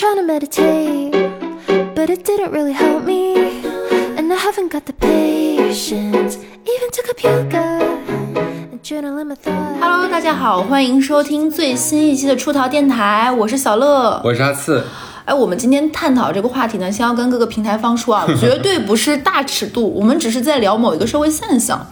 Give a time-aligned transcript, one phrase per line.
[0.00, 1.12] trying to meditate,
[1.94, 3.60] but it didn't really help me.
[4.16, 8.00] And I haven't got the patience, even to cook yoga
[8.72, 9.78] and journal in my thoughts.
[9.78, 14.18] Hello，大家好，欢迎收听最新一期的出逃电台，我是小乐。
[14.24, 14.82] 我是阿次，
[15.26, 21.86] 哎，我们今天探讨这个话题呢，先要跟各个平台方说啊，绝对不是大尺度，我们只是在聊某一个社会现象。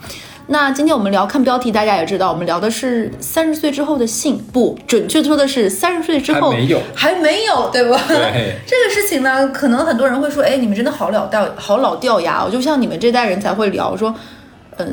[0.51, 8.01] 那今天我们聊，看标题大家也知道，我们聊的是三十岁之后的性，不准确说的是三十岁之后还没有还没有，对吧？
[8.07, 14.13] 对 这个事情呢，可能很多人会说，哎，你们真的好老掉，好老掉牙哦，就像你们这代人才会聊说。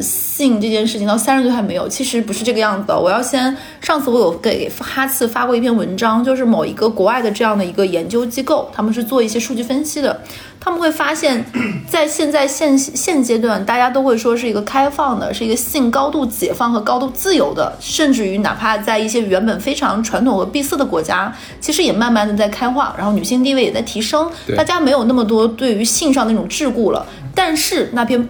[0.02, 2.98] 性这件事情到三十岁还没有，其实不是这个样子的。
[2.98, 10.20] 我要先，上次我有给哈次发过一篇文章，就是某一个国外的这样的一个研究机构，他们是做一些数据分析的，
[10.60, 11.44] 他们会发现，
[11.88, 27.06] 在现在现现阶段，大家都会说是一个开放的，是一个性高度解放和高度自由的，甚至于哪怕在一些原本非常传统和闭塞的国家，其实也慢慢的在开化，然后女性地位也在提升，大家没有那么多对于性上那种桎梏了。
[27.34, 28.26] 但是那篇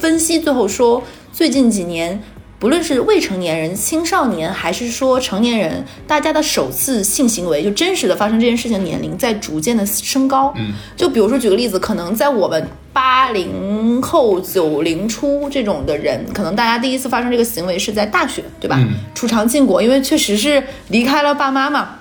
[0.00, 2.22] 分析最后说，最近几年，
[2.58, 10.54] 不论是未成年人、青少年，还是说成年人，大家的首次性行为，就真实的发生这件事情的年龄在逐渐的升高。
[10.56, 18.76] 嗯，就比如说举个例子，可能在我们八零后、九零初这种的人，可能大家第一次发生这个行为是在大学，对吧？
[18.80, 21.96] 嗯初尝禁果，因为确实是离开了爸妈嘛。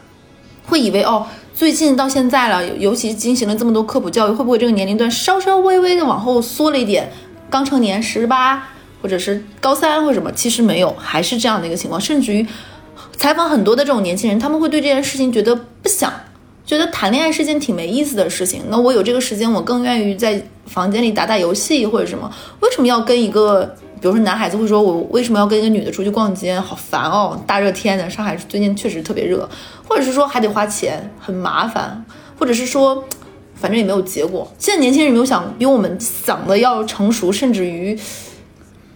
[0.66, 7.11] 会以为哦，最近到现在了，尤尤其进行了这么多科普教育，会不会这个年龄段稍稍微微的往后缩了一点？
[7.50, 8.69] 刚成年十八，
[9.02, 10.31] 或者是高三或者什么？
[10.33, 12.00] 其实没有，还是这样的一个情况。
[12.00, 12.45] 甚至于
[13.17, 16.14] 采访很多的这种年轻人，他们会对这件事情觉得不想，
[16.66, 18.64] 觉得谈恋爱是件挺没意思的事情。
[18.69, 22.31] 那我有这个时间，我更愿意在房间里打打游戏或者什么。
[22.59, 26.59] 为什么要跟一个，比如说男孩子会说，我为什么要跟一个女的出去逛街？
[26.59, 29.50] 好烦哦，大热天的，上海最近确实特别热，
[29.88, 32.06] 或者是说还得花钱，很麻烦，
[32.38, 33.03] 或者是说。
[33.59, 34.49] 反正也没有结果。
[34.57, 37.97] 现在年轻人有没有想比我们想的要成熟，甚至于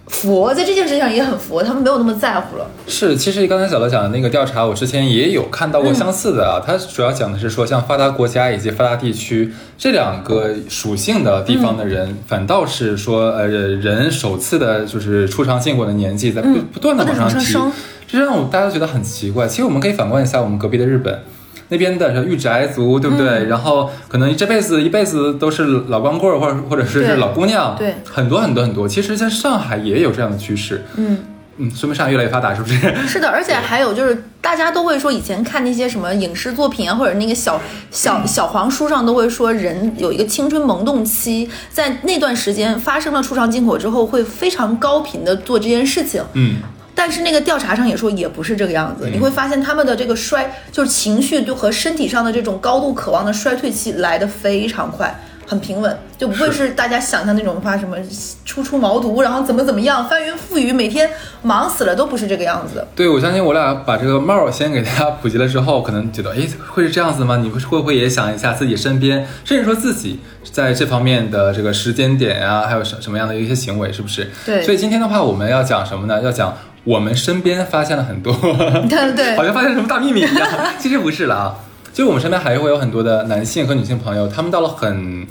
[0.08, 2.70] 佛在这件事情上也很佛，他们没有那么在乎了。
[2.88, 6.62] 是，其实刚才小乐讲的那个调查，我之前也有看到过相似的啊。
[6.64, 17.72] 它主要讲的是说，像发达国家以及发达地区这两个属性的地方的人，反倒是说，呃，人首次的就是初尝禁果的年纪在不、不断的往上提上升，
[18.08, 19.48] 这让我大家都觉得很奇怪。
[19.48, 21.22] 其实我们可以反观一下我们隔壁的日本。
[21.70, 23.28] 那边的御宅族，对不对？
[23.28, 28.88] 嗯然后可能这辈子一辈子都是老光棍，或者或者是老姑娘，对很多很多很多。
[28.88, 31.18] 其实，在上海也有这样的趋势，嗯，
[31.58, 32.76] 嗯，说明上海越来越发达，是不是？
[33.08, 46.24] 是的，而且还有就是，大家都会说，以前看那些什么影视作品啊，或者那个小小小黄书上都会说，人有一个青春萌动期，在那段时间发生了出场禁果之后，会非常高频的做这件事情。
[46.34, 46.56] 嗯，
[46.96, 57.98] 但是那个调查上也说也不是这个样子，你会发现他们的这个衰，就是情绪就和身体上的这种高度渴望的衰退期来得非常快，很平稳，就不会是大家想象那种话什么
[58.46, 61.10] 初出茅庐，然后怎么怎么样翻云覆雨，每天
[61.42, 62.86] 忙死了，都不是这个样子。
[62.96, 67.38] 对，我相信我俩把这个帽儿先给大家普及了之后，可能觉得，哎，会是这样子吗？
[67.38, 70.20] 你会会不会也想一下自己身边，甚至说自己
[70.52, 74.30] 在这方面的这个时间点啊，还有什什么样的一些行为，是不是？
[74.46, 76.22] 对所以今天的话，我们要讲什么呢？
[76.22, 78.34] 要讲我们身边发现了很多，
[78.90, 80.48] 对对好像发现什么大秘密一样。
[80.80, 81.56] 其实不是了啊，
[81.94, 85.26] 就我们身边还会有很多的男性和女性朋友，他们到了很。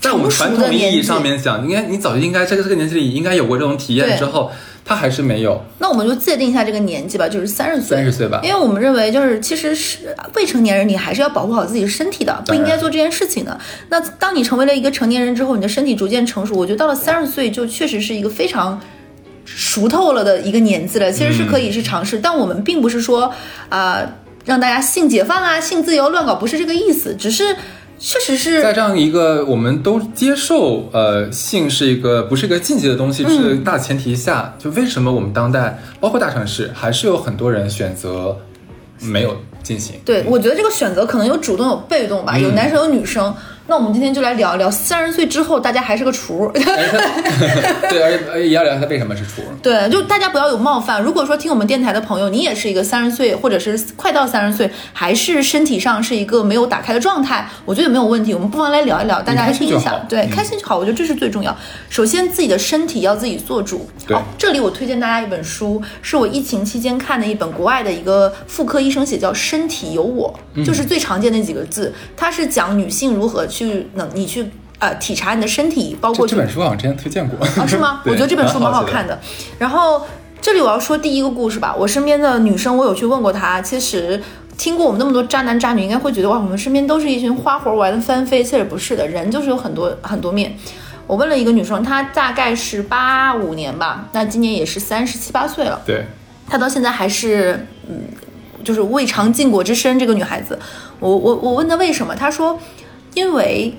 [0.00, 4.52] 在我们传统意义上面讲，应该你早就应该在这个年纪里应该有过这种体验之后，
[4.84, 5.64] 他还是没有。
[5.78, 7.96] 那我们就界定一下这个年纪吧，就是三十岁。
[7.96, 13.58] 三十岁吧因为我们认为，就是其实是未成年人，你还是要保护好自己的身体的，不应该做这件事情的。
[13.88, 18.78] 那当你成为了一个成年人之后，你的身体逐渐成熟，我觉得到了三十岁，就确实是一个非常
[19.44, 22.18] 熟透了的一个年纪了，其实是可以去尝试。
[22.18, 23.32] 但我们并不是说
[23.68, 24.00] 啊、
[24.44, 27.56] 让大家性解放啊、性自由乱搞，不是这个意思，只是
[27.98, 38.38] 确实是在这样一个我们都接受，呃，性是一个不是一个禁忌的东西，嗯是大前提下，就为什么我们当代包括大城市，还是有很多人选择
[39.00, 39.96] 没有进行？
[40.04, 43.34] 对，我觉得这个选择可能有主动有被动吧，有嗯男生有女生。
[43.66, 46.50] 那我们今天就来聊一聊三十岁之后，大家还是个厨。
[46.52, 49.42] 对，而且也要聊他为什么是厨。
[49.62, 51.02] 对，就大家不要有冒犯。
[51.02, 58.34] 如果说听我们电台的朋友，你也是一个三十岁，或者是快到三十岁，还是身体上是一个没有打开的状态，我觉得也没有问题。
[58.34, 60.06] 我们不妨来聊一聊，大家还是一下开心就好。
[60.10, 61.56] 对，嗯开心就好，我觉得这是最重要。
[61.88, 63.88] 首先，自己的身体要自己做主。
[64.06, 71.90] 对好，这里我推荐大家一本书，是我疫情期间看的一本国外的一个妇科医生写，叫《身体有我》，就是最常见的几个字。
[72.14, 74.44] 它是讲女性如何去能你去
[74.80, 78.02] 呃体察你的身体，包括这这本书好像之前推荐过啊，是吗？
[78.06, 79.16] 我觉得这本书蛮好写看的。
[79.58, 80.04] 然后
[80.40, 84.20] 这里我要说第一个故事吧，我身边的女生，我有去问过她，其实
[84.58, 88.42] 听过我们那么多渣男渣女，应该会觉得哇，我们身边都是一群花活玩的翻飞。
[88.42, 90.56] 其实不是的，人就是有很多很多面。
[91.06, 95.80] 我问了一个女生，她大概是八五年吧，那今年也是三十七八岁了。
[95.86, 96.04] 对，
[96.48, 98.04] 她到现在还是嗯，
[98.64, 99.98] 就是未尝禁果之身。
[99.98, 100.58] 这个女孩子，
[101.00, 102.58] 我我我问她为什么，她说，
[103.14, 103.74] 因为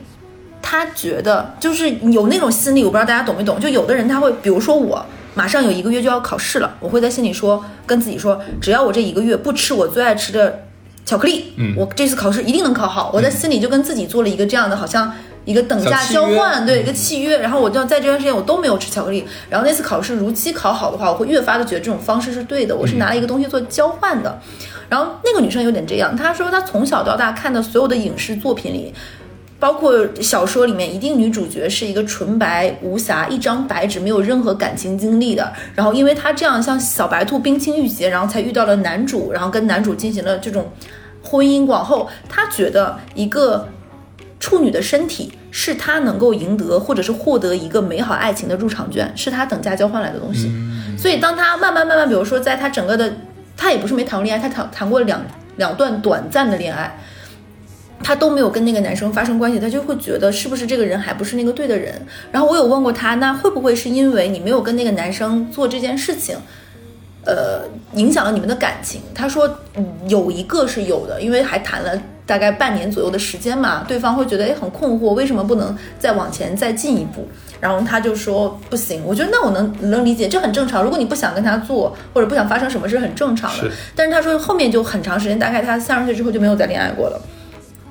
[0.62, 3.60] 他觉得就是有那种心理，我不知道大家懂没懂。
[3.60, 5.06] 就有的人他会，比如说我。
[5.38, 10.62] 马上有一个月就要考试了，我会在心里说，跟自己说，只要我这一个月不吃我最爱吃的
[11.06, 13.12] 巧克力，嗯我这次考试一定能考好。
[13.14, 15.12] 我在心里就跟自己做了一个这样的，好像
[15.44, 17.38] 一个等价交换，对一个契约。
[17.40, 24.40] 然后我就在这段时间我都没有吃巧克力，然后那次考试如期考好的话，我会越发的觉得这种方式是对的，我是拿了一个东西做交换的。
[24.88, 28.94] 然后那个女生有点这样，她说她从小到大看的所有的影视作品里。
[29.58, 35.52] 包括小说里面，一定女主角是一个纯白无瑕、一张白纸，没有任何感情经历的。
[35.74, 40.70] 然后，因为她这样像小白兔冰清玉洁，然后才遇到了男主，然后跟男主进行了这种
[41.24, 41.66] 婚姻。
[41.66, 43.70] 往后，她觉得一个
[44.40, 50.52] 处女的身体是她能够赢得或者是获得一个美好爱情的入场券，是她等价交换来的东西。
[50.98, 53.12] 所以，当她慢慢慢慢，比如说在她整个的，
[53.56, 55.22] 她也不是没谈过恋爱，她谈谈过两
[55.56, 57.00] 两段短暂的恋爱。
[58.06, 62.00] 他都没有跟那个男生发生关系，他就会觉得是不是这个人还不是那个对的人。
[62.32, 66.38] 然后我有问过他，那会不会是因为你没有跟那个男生做这件事情，
[67.24, 67.64] 呃，
[67.96, 69.02] 影响了你们的感情？
[69.16, 69.50] 他说，
[70.08, 77.28] 有一个是有的，因为还谈了大概半年左右的时间嘛，对方会觉得诶很困惑，为什么不能再往前再进一步？
[77.60, 80.84] 然后他就说不行，我觉得那我能能理解，这很正常。
[80.84, 83.68] 如果你不想跟他做，或者不想发生什么是，很正常的。
[83.96, 87.20] 但是他说后面就很长时间，大概他三十岁之后就没有再恋爱过了。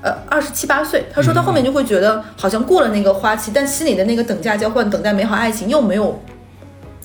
[0.04, 6.20] 呃，二十七八岁，他说他后面就会觉得好像过了那个花期，但心里的那个等价交换、等待美好爱情又没有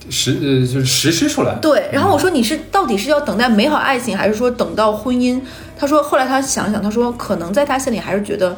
[0.10, 1.56] 实呃就是实施出来。
[1.62, 1.88] 对。
[1.94, 5.40] 然后我说你是到底是要等待美好爱情，还是说等到婚姻？
[5.78, 8.54] 他说后来他想想，他说可能在他心里还是觉得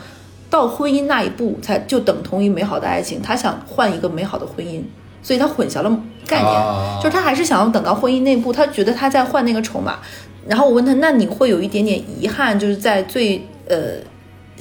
[0.49, 4.81] 到婚姻那一步才就等同于美好的爱情，他想换一个美好的婚姻，
[5.21, 9.99] 所以他混淆了概念，啊就是他还是想要等到婚姻那步，他觉得他在换那个筹码。
[10.47, 13.77] 然后我问他，那你会有一点点遗憾，就是在最呃。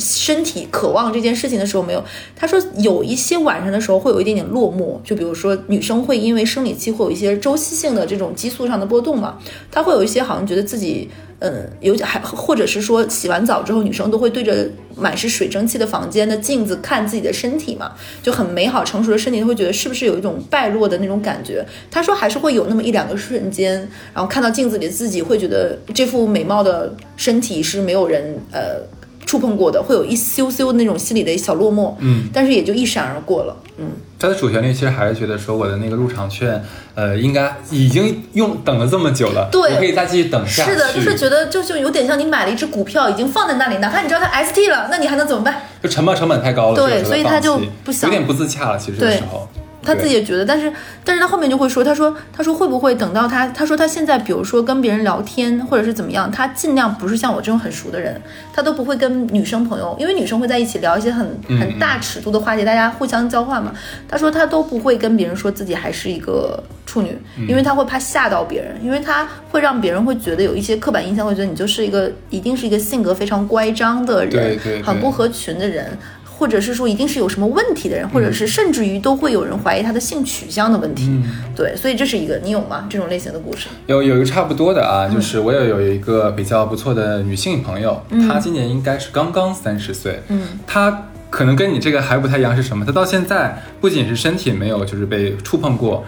[0.01, 2.03] 身体渴望这件事情的时候没有，
[2.35, 9.39] 他说有一些晚上的时候会有一点点落寞，就比如说女生会因为生理期会有一些周期性的这种激素上的波动嘛，
[9.71, 11.11] 她会有一些好像觉得自己，
[11.41, 17.93] 嗯，有还或者是说洗完澡之后，女生都会对着满是水蒸气的房间的镜子看自己的身体嘛，
[18.23, 21.65] 就很美好成熟的身体，会觉得是不是有一种败落的那种感觉？
[21.91, 23.77] 他说还是会有那么一两个瞬间，
[24.15, 28.81] 然后看到镜子里自己会觉得这副美貌的身体是没有人呃。
[29.31, 36.61] 触碰过的，会有一羞羞那种心里的小落寞，嗯，但是也就一闪而过了，嗯，它的主旋律其实还是觉得说我的那个入场券，
[36.97, 40.73] 呃，应该已经用等了这么久了，对我可以再继续等下去。
[40.73, 45.63] 是的，就是觉得就就有点像你买了一只股票，已经放在那里，哪怕你知道它 ST 了，那你还能怎么办？
[45.81, 48.77] 就沉没成本太高了，对所以他就不想有点不自洽了。
[48.77, 49.49] 其实这个对时候，
[49.83, 50.73] 他自己也觉得，但是
[51.05, 58.21] 但是他后面就会说，他说他说会不会等到他他说他现在比如说跟别人聊天或者是怎么样，他尽量不是像我这种很熟的人，
[58.53, 63.73] 他都不会跟女生朋友，因为女生会在一起聊一些很很大尺度的话题，大家互相交换嘛。
[64.09, 67.17] 他说他都不会跟别人说自己还是一个处女，
[67.49, 75.97] 因为他会怕吓到别人，因为他会让别人会觉得有一些刻板印象，会觉得你就是一个一定是一个性格非常乖张的人，很不合群的人。
[76.41, 81.23] 或者是说一定是有什么问题的人，或者是甚至于都会有人怀疑他的性取向的问题。
[81.55, 82.87] 对，所以这是一个你有吗？
[82.89, 83.69] 这种类型的故事？
[83.87, 92.87] 有有一个差不多的啊，嗯就是我也有一个比较不错的女性朋友，她今年应该是刚刚三十岁，嗯，她可能跟你这个还不太一样，是什么？
[92.87, 96.07] 她到现在不仅是身体没有就是被触碰过，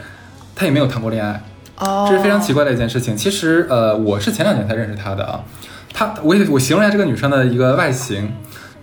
[0.56, 1.44] 她也没有谈过恋爱，
[1.76, 3.14] 哦这是非常奇怪的一件事情。
[3.14, 5.44] 其实呃，我是前两年才认识她的啊，
[5.92, 8.32] 她我也我形容一下这个女生的一个外形，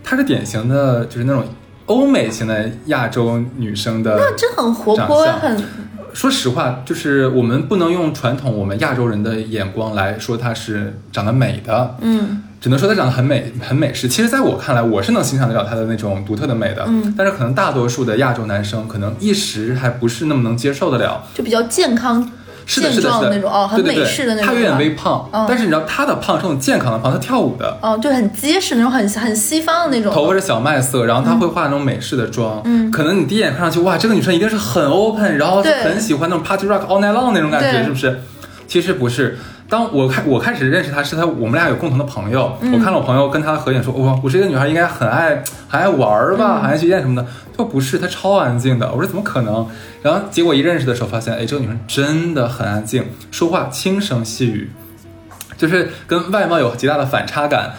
[0.03, 1.43] 她是典型的就是那种
[1.85, 5.63] 欧美型的亚洲女生的，那这很活泼，很
[6.13, 14.07] 说实话，就是我们不能用传统我们亚洲人的眼光来说她是长得美的，嗯只能说她长得很美，很美式。
[14.07, 21.23] 其实，在我看来，我是能欣赏得了她的那种独特的美的，嗯但是可能大多数的亚洲男生可能一时还不是那么能接受得了。
[21.33, 22.29] 就比较健康、
[22.69, 24.47] 健是的，是的，壮那种哦，很美式的那种。
[24.47, 27.77] 她有点微胖，嗯但是你知道她的胖是那种健康的胖，她跳舞的。
[27.81, 30.13] 哦，就很结实那种，很很西方的那种。
[30.13, 38.19] 头发是小麦色，然后她会化那种美式的妆，嗯可能你第一眼看上去，哇，这个女生一定是很 open，然后对很喜欢那种 party rock all night long 那种感觉，是不是？
[38.67, 39.37] 其实不是。
[39.69, 48.91] 当我开我开始认识她，是她我们俩有共同的朋友，嗯我看了我朋友跟她合影，说，哇，我是一个女孩应该很爱很爱玩儿吧，嗯很爱去夜什么的，就不是，她超安静的。
[48.91, 49.67] 我说怎么可能？
[50.01, 54.71] 然后结果一认识的时候，发现，哎，这个女生真的很安静，说话轻声细语。
[55.55, 57.73] 就是跟外貌有极大的反差感。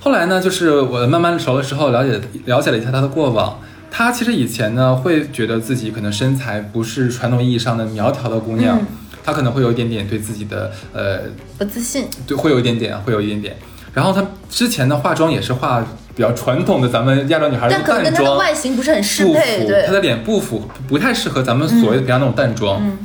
[0.00, 3.58] 后来呢，就是我慢慢熟了之后，了解了解了一下她的过往。
[3.90, 8.86] 她其实以前呢，会觉得自己可能身材不是传统意义上的苗条的姑娘，嗯
[9.28, 11.20] 他可能会有一点点对自己的呃，
[11.58, 12.06] 不自信。
[12.26, 13.54] 对，会有一点点，会有一点点。
[13.92, 15.84] 然后她之前的化妆也是化
[16.16, 22.80] 比较传统的咱们亚洲女孩的但可能淡妆，跟她的外形不是很适不配，她的脸不符，不太适合咱们所谓的平常那种淡妆。
[22.82, 22.96] 嗯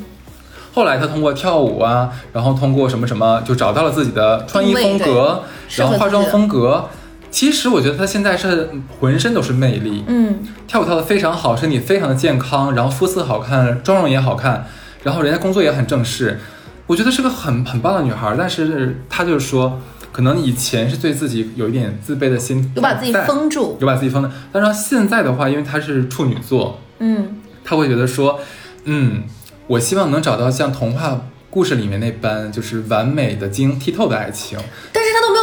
[0.76, 5.44] 后来她通过跳舞啊，然后通过什么什么，就找到了自己的穿衣风格，
[5.76, 6.90] 然后化妆风格。
[7.30, 14.66] 其实我觉得她现在是浑身都是魅力，嗯，跳舞跳得非常好，身体非常的健康，然后肤色好看，妆容也好看，
[15.04, 16.40] 然后人家工作也很正式，
[16.88, 18.34] 我觉得是个很很棒的女孩。
[18.38, 19.82] 但是她就是说，
[20.12, 23.78] 可能以前是对自己有一点自卑的心，有把自己封住。
[23.82, 24.32] 有把自己封的。
[24.52, 28.40] 但是她现在的话，因为她是处女座，嗯，她会觉得说，
[28.86, 29.24] 嗯，
[29.68, 34.58] 我希望能找到像童话故事里面那般，就是完美的、晶莹剔透的爱情。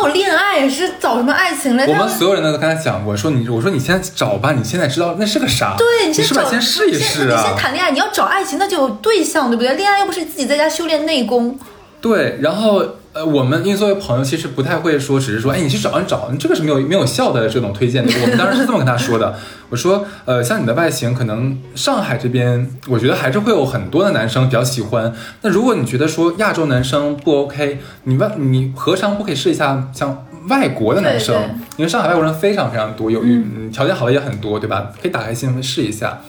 [0.01, 1.87] 有恋爱，是找什么爱情来？
[1.87, 5.77] 我们所有人都跟他讲过，说你，我说你现在找吧，你现在知道那是个啥？
[5.77, 7.45] 对你先找，是是先试一试你啊？
[7.47, 9.75] 先谈恋爱，你要找爱情，那就有对象，对不对？
[9.75, 11.59] 恋爱又不是自己在家修炼内功。
[12.01, 18.13] 对，然后呃，我们因为作为朋友，其实不太会说，只是说，哎，你去找，你找，你这个是没有没有效的这种推荐的。
[18.23, 19.35] 我们当时是这么跟他说的，
[19.69, 25.13] 我说，呃，像你的外形，可能上海这边，我觉得还是会有很多的男生比较喜欢。
[25.43, 31.35] 那如果你觉得说亚洲男生不 OK，你外你何尝不可以试一下像外国的男生？
[31.35, 34.93] 对对因为上海外国人非常非常多，有嗯条件好的也很多，对吧？
[35.03, 36.21] 可以打开心扉试一下。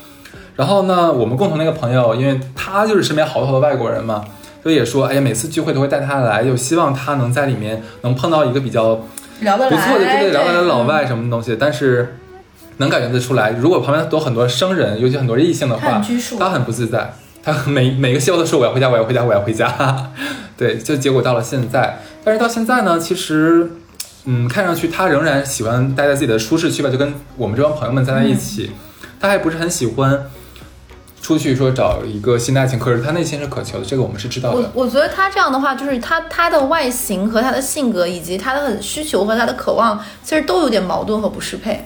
[0.55, 4.23] 然后呢，我们共同的一个朋友，因为他就是身边好多好多外国人嘛，
[4.63, 9.05] 所以也说，哎呀，每次聚会都会带他来，就希望他能在里面能碰到一个比较
[9.41, 11.57] 聊得来，不错的，对对，聊得来的老嗯外什么东西。
[11.59, 12.17] 但是
[12.77, 16.01] 能感觉得出来，如果旁边都很多生人，尤其很多异性的话
[16.39, 17.13] 他很不自在，
[17.43, 20.11] 他每 每个笑都说我要回家，我要回家，我要回家。
[20.57, 23.71] 对，就结果到了现在，但是到现在呢，其实。
[24.25, 28.69] 嗯，看上去他仍然喜欢待在自己的舒适区吧，就跟我们这帮朋友们在在一起。
[29.19, 30.29] 他还不是很喜欢
[31.21, 34.71] 出去说找一个新的爱情，可是他内心是渴求的，这个我们是知道的。
[34.73, 41.85] 我觉得他这样的话，就是他他的外形和他的性格，以及他的需求和他的渴望，其实都有点矛盾和不适配。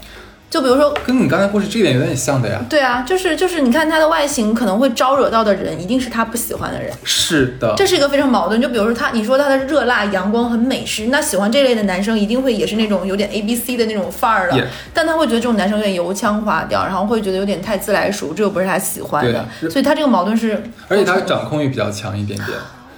[0.55, 2.61] 就比如说，跟你刚才故事这一点有点像的呀。
[2.69, 8.61] 对啊，就是就是，你看他的外形可能会招惹到的人，一定是他不喜欢的人，是的，这是一个非常矛盾。
[8.61, 22.57] 就比如说他，你说他的热辣、阳光、很美式，那喜欢这类的男生一定会也是那种有点 A B C 的那种范儿的 Yeah 但他会觉得这种男生有点油腔滑调，然后会觉得有点太自来熟，这又不是他喜欢的，对所以他这个矛盾是，而且他掌控欲比较强一点点，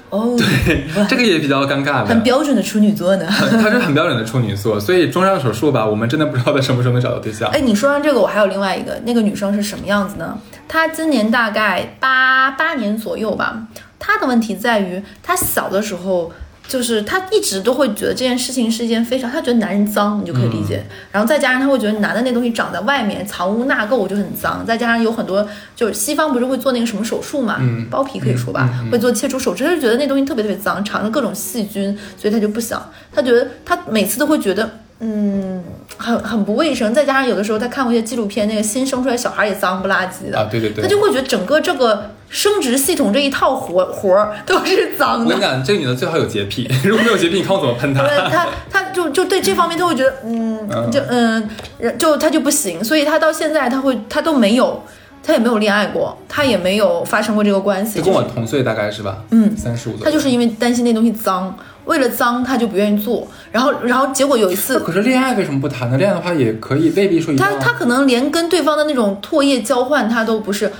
[0.10, 2.24] 哦，对这个也比较尴尬的很。
[2.24, 3.26] 标准的处女座呢。
[3.30, 7.50] 他是很标准的处女座，所以中上手术吧，我们真的不知道他什么时候能找到对象。
[7.50, 10.38] 哎，你说完这个，我还有另外一个，那个女生是什么样子呢？
[10.68, 13.68] 她今年大概八八年左右吧。
[14.00, 16.32] 她的问题在于，她小的时候
[16.68, 20.84] 就是他一直都会觉得这件事情是一件非常，他觉得男人脏，你就可以理解。
[21.12, 24.66] 然后再加上他会觉得男的那东西长在外面，藏污纳垢就很脏。
[24.66, 32.92] 再加上有很多就是西方不是会做那个什么手术嘛，嗯包皮可以说吧，会做切除手术，他就觉得那东西特别特别脏，藏着各种细菌，所以他就不想。
[33.12, 34.70] 他觉得他每次都会觉得。
[35.00, 35.64] 嗯，
[35.98, 45.42] 很很不卫生，再加上有的时候他看过一些纪录片，那个新生出来小孩也脏不拉几的，啊，对对对，他就会觉得整个这个生殖系统这一套活活儿都是脏的我跟你。
[45.42, 48.02] 讲，这个女的最好有洁癖， 如果没有洁癖，你看我怎么喷她。
[48.08, 51.50] 对她她就就对这方面她会觉得， 嗯，就嗯，
[51.98, 54.82] 就她就不行，所以她到现在她会她都没有，
[55.24, 59.20] 她也没有恋爱过，她也没有发生过这个关系，她跟我同岁大概是吧？
[59.30, 60.06] 嗯三十五左右。
[60.06, 61.56] 他就是因为担心那东西脏，
[61.88, 65.98] 为了脏他就不愿意做，然后然后结果有一次可是恋爱为什么不谈呢？
[65.98, 67.38] 恋爱的话也可以，未必说一。
[67.38, 70.72] 他他可能连跟对方的那种唾液交换，他都不是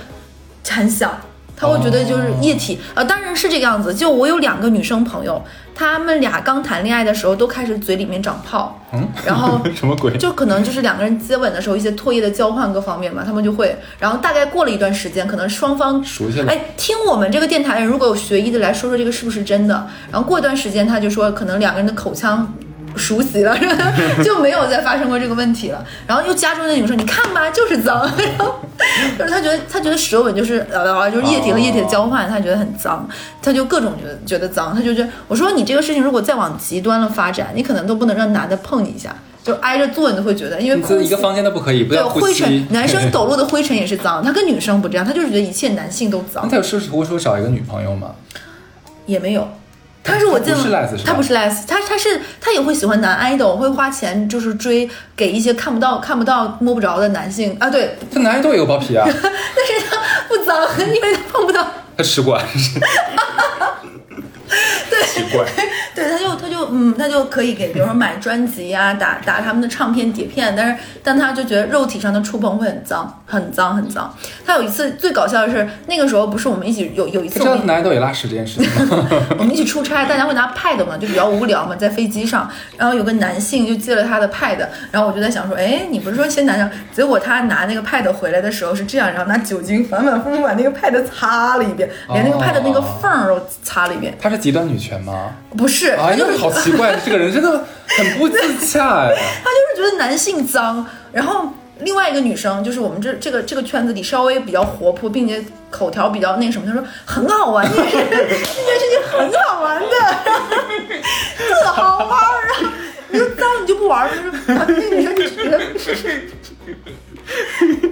[0.68, 1.18] 很想，
[1.56, 3.92] 他会觉得就是液体，呃，当然是这个样子。
[3.92, 5.42] 就我有两个女生朋友，
[5.78, 10.18] 她们俩刚谈恋爱的时候都开始嘴里面长泡，嗯，然后 什么鬼？
[10.18, 16.50] 就可能就是两个人接吻的时候一些唾液的交换各方面嘛，他们就会，然后大概过了一段时间，可能双方熟悉了。
[16.50, 19.86] 哎，听我们这个电台人，如果有学医的来说说这个是不是真的？
[20.10, 22.52] 然后过一段时间，他就说可能两个人的口腔
[22.98, 23.56] 熟悉了，
[24.24, 25.84] 就没有再发生过这个问题了。
[26.06, 28.00] 然后又加州的女生，你看吧，就是脏。
[29.16, 33.08] 然后就是他觉得他觉得舌吻就是呃就是液体和液体的交换，他觉得很脏，
[33.40, 39.14] 他就各种觉得觉得脏，他就觉得我说你这个事情如果再往极端了发展，你可能都不能让男的碰你一下。
[39.44, 42.66] 就挨着坐，你都会觉得，因为一个房间都不可以，不对灰尘，。
[42.70, 46.46] 男生抖落的灰尘也是脏，他跟女生不这样，他就是觉得一切男性都脏。
[46.50, 48.10] 他有试图说找一个女朋友吗？
[49.06, 49.48] 也没有。
[50.08, 59.96] 他是我见他不是 les 是吧他不是 les，他他是他也会喜欢男 idol，会花钱就是追给一些看不到、看不到、摸不着的男性啊，对，他男 idol 也有包皮啊， 但是他
[60.28, 61.66] 不脏， 因为他碰不到。
[61.96, 62.40] 他吃过。
[64.88, 65.44] 对，奇怪。
[65.98, 74.14] 对，他就他就嗯，他就可以给，比如说买专辑呀、打打他们的唱片碟片，但是但他就觉得肉体上的触碰会很脏，很脏，很脏。
[74.46, 79.08] 他有一次最搞笑的是，那个时候不是我们一起有有一次男人都有拉屎这件事情吗？
[79.38, 84.58] 我们一起出差，大家会拿 pad 嘛，就比较无聊嘛，在飞机上，然后有个男性就借了他的 pad，
[84.92, 86.70] 然后我就在想说，哎，你不是说先男生？
[86.92, 94.14] 结果他拿那个 pad 回来的时候是这样，然后拿酒精反反复复把那个 pad 擦了一遍，连那个 pad 那个缝儿都擦了一遍。
[94.20, 95.30] 她是极端女权吗？
[95.56, 99.14] 不是，他哎呀就是，好奇怪， 这个人真的很不自洽哎。
[99.44, 101.52] 他就是觉得男性脏，然后。
[101.82, 105.40] 另外一个女生，就是我们这这个这个圈子里稍微比较活泼，并且
[105.70, 109.86] 口条比较那什么，她说很好玩，这件事这件事情很好玩的，
[111.38, 112.72] 特好玩儿啊！
[113.10, 115.60] 你说脏你就不玩儿，就是那个女生就觉得，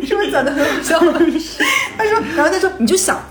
[0.05, 0.99] 是不是讲的很好笑？
[1.97, 3.25] 他说，然后他说，你就想，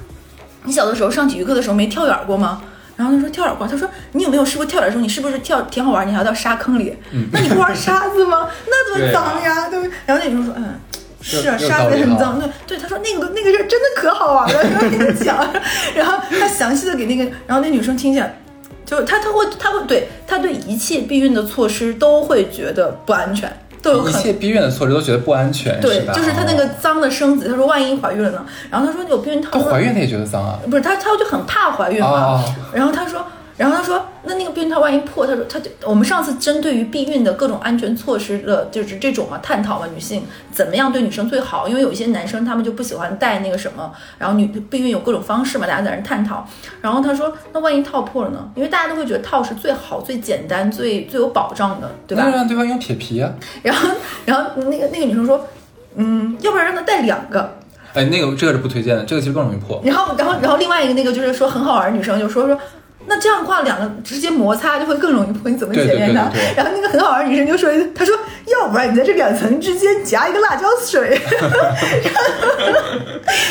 [0.64, 2.62] 你小的时候上体育课的时候没跳远过吗？
[2.96, 6.96] 然后他说跳远过，他说你有没有试过跳远的时候，你是不是跳挺好玩，你还要到沙坑里？
[7.32, 8.50] 那你不玩沙子吗？
[8.68, 9.94] 那多脏呀，对不对？
[10.06, 10.80] 然后那女生说，嗯。
[11.28, 15.36] 是啊，沙子也很脏，对对，他说那个那个事儿真的可好玩了，然后跟他讲，
[15.96, 18.38] 然后他详细的给那个，然后那女生听起来，
[18.86, 23.52] 就是她她会他会对他对一切避孕的措施都会觉得不安全，
[23.86, 28.44] 都有可能一切避孕的措施都觉得不安全，对吧？，就是她那个脏的生子，她说万一怀孕了呢？
[28.72, 30.60] 然后她说有避孕套，她怀孕她也觉得脏啊。
[30.70, 32.08] 不是她，她就很怕怀孕嘛。
[32.10, 33.26] 哦然后她说，
[33.58, 41.66] 然后他说，那那个避孕套万一破，他说他就我们上次针对于避孕的各种安全措施的，就是这种嘛探讨嘛，女性怎么样对女生最好？
[41.68, 46.46] 因为有一些男生他们就不喜欢戴那个什么，然后女避孕有各种方式嘛，大家在那探讨。
[46.82, 48.50] 然后他说，那万一套破了呢？
[48.56, 52.36] 因为大家都会觉得套是最好、最简单、最最有保障的，对吧那？
[52.36, 53.32] 让对方用铁皮啊。
[53.64, 53.90] 然后，
[54.26, 55.48] 然后那个那个女生说，
[55.96, 57.58] 嗯，要不然让他戴两个。
[57.94, 59.82] 哎，那个这个是不推荐的，这个其实更容易破。
[59.86, 62.60] 然后，然后，然后另外一个那个就是说很好玩的女生就说说，
[63.08, 66.56] 那这样的话两个直接摩擦就会更容易破，你怎么检验它对对对对？
[66.58, 68.16] 然后那个很好玩的女生就说，她说
[68.48, 71.20] 要不然你在这两层之间夹一个辣椒水，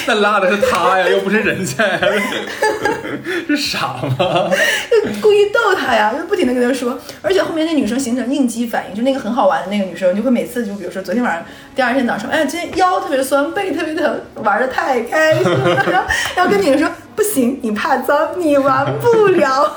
[0.07, 1.99] 那辣的是他呀，又不是人家呀，
[3.49, 4.51] 是傻吗？
[4.91, 6.99] 就故意逗他呀，就不停的跟他说。
[7.23, 11.43] 而且后面那女生形成应激反应，就那个很好玩的那个女生就会每次就比如说昨天晚上，
[11.75, 19.77] 第二天早上，哎，今天腰特别酸，背特别疼，玩的太开心了，然 后然后跟女生说不行，你怕脏，你玩不了。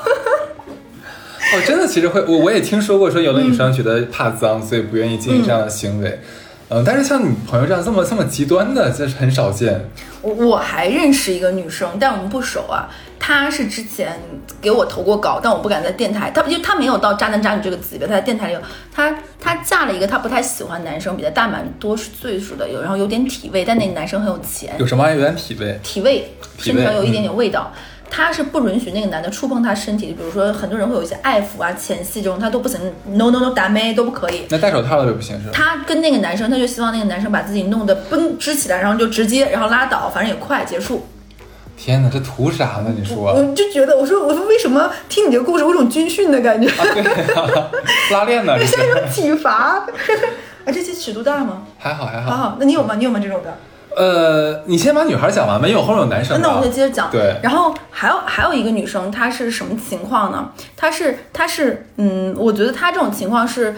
[1.50, 6.20] 哦，真的，其实会，我我也听说过，说有的女生觉得怕脏，所以不愿意进行这样的行为。
[6.68, 9.88] 嗯，但是像你朋友这样这么这么极端的，这是很少见。
[10.20, 12.88] 我我还认识一个女生，但我们不熟啊。
[13.18, 14.18] 她是之前
[14.60, 16.30] 给我投过稿，但我不敢在电台。
[16.30, 18.60] 她就她没有到渣男渣女这个级别，她在电台里有。
[18.94, 25.80] 她她嫁了一个她不太喜欢男生，比她大蛮多岁数的，有然后有点体味，但那男生很有钱，有什么有点体味？
[25.82, 27.72] 体味身上有一点点味道。
[28.10, 34.46] 她是不允许那个男的触碰她身体的，比如说很多人会有一些爱抚啊、前戏这种，她都不行，no no no，打妹都不可以。
[34.48, 35.52] 那戴手套的就不行是吧？
[35.52, 41.06] 她跟那个男生，她就希望那个男生把自己弄得绷支起来，然后就直接，然后拉倒，反正也快结束。
[41.78, 42.92] 天哪，这图啥呢？
[42.94, 43.32] 你说？
[43.32, 47.70] 我就觉得，我说我说为什么听你这个故事，我有种军训的感觉，啊，对呀、
[48.10, 49.86] 拉练呢，这 像一种体罚。
[50.66, 51.62] 啊，这期尺度大吗？
[51.78, 52.30] 还好还好。
[52.30, 52.96] 好好，那你有吗？
[52.96, 53.20] 你有吗？
[53.22, 53.56] 这种的？
[53.96, 56.40] 呃，你先把女孩讲完吧，因为我后面有男生。
[56.42, 57.08] 那我们就接着讲。
[57.10, 60.50] 对然后还有还有一个女生，她是什么情况呢？
[60.76, 63.74] 她是她是嗯，我觉得她这种情况是。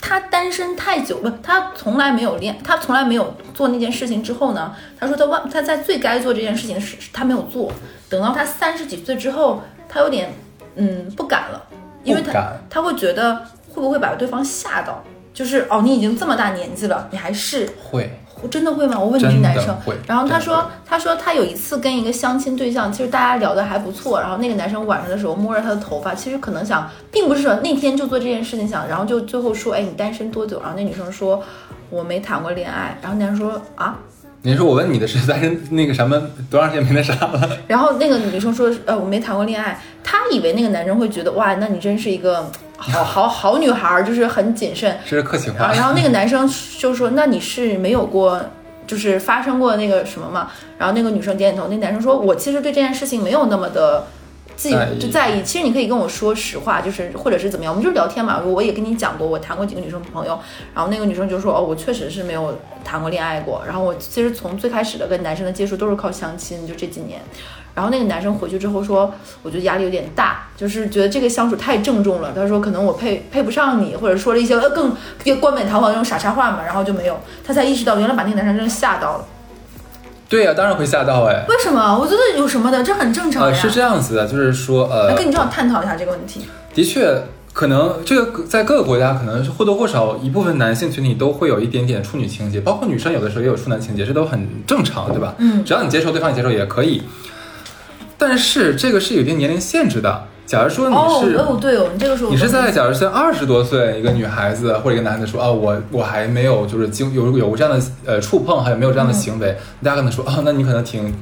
[0.00, 7.72] 她单身太久不，他从来没有恋，他从来没有做那件事情之后呢，他说他忘，他在最该做这件事情时，他没有做。
[8.08, 10.32] 等到他三十几岁之后，他有点
[10.76, 11.60] 嗯不敢了，
[12.04, 13.34] 因为他他会觉得
[13.68, 15.02] 会不会把对方吓到，
[15.34, 18.08] 就是哦，你已经这么大年纪了，你还是会，
[18.48, 18.98] 真的会吗？
[18.98, 30.60] 我问你是男生，然后他说他说他有一次跟一个相亲对象，其实大家聊得还不错，然后那个男生晚上的时候摸着他的头发，其实可能想，并不是说那天就做这件事情想，然后就最后说，哎，你单身多久？
[30.60, 31.42] 然后那女生说
[31.90, 33.96] 我没谈过恋爱，然后男生说啊，
[34.42, 36.20] 你说我问你的是单身那个什么
[36.50, 37.58] 多长时间没那啥了？
[37.66, 45.72] 然后那个女生说，呃，我没谈过恋爱，她以为那个男生会觉得，哇，那你真是一个好好好女孩儿，就是很谨慎，这是客气啊，话。
[45.72, 48.40] 然后那个男生就说：“那你是没有过，
[48.86, 54.06] 就是发生过那个什么吗？”然后那个女生点点头，那男生说：“我其实对这件事情没有那么的
[54.56, 55.42] 自在意就在意。
[55.42, 58.40] 其实你可以跟我说实话，就是或者是怎么样，我们就是聊天嘛。
[58.44, 60.38] 我也跟你讲过，我谈过几个女生朋友，
[60.74, 63.62] 然后那个女生就说：哦，我确实是没有谈过恋爱过。
[63.66, 67.20] 然后我其实从最开始的跟男生的接触都是靠相亲，就这几年。”
[67.76, 69.12] 然后那个男生回去之后说，
[69.42, 72.32] 我觉得压力有点大，就是觉得这个相处太郑重了。
[72.34, 79.24] 他说可能我配配不上你，或者说了一些呃更更冠冕堂皇的那种傻叉话嘛，然后就没有，他才意识到原来把那个男生真的吓到了。
[80.28, 81.44] 对呀、当然会吓到哎。
[81.48, 81.96] 为什么？
[81.98, 83.48] 我觉得有什么的，这很正常呀。
[83.48, 86.46] 呃，是这样子的，就是说，呃来，跟你正好探讨一下这个问题。
[86.74, 95.34] 的确，可能这个在各个国家，可能是或多或少一部分男性群体都会有一点点处女情节，包括女生有的时候也有处男情节，这都很正常，对吧？
[95.38, 97.02] 嗯只要你接受，对方也接受也可以。
[98.18, 100.24] 但是这个是有一定年龄限制的。
[100.46, 111.12] 假如说你哦是、哦，对哦，你这个时候你是在假如像二十多岁一个女孩子或者一个男的说啊，我我还没有就是经有有过这样的呃触碰，还有没有这样的行为，大家可能说啊，那你可能挺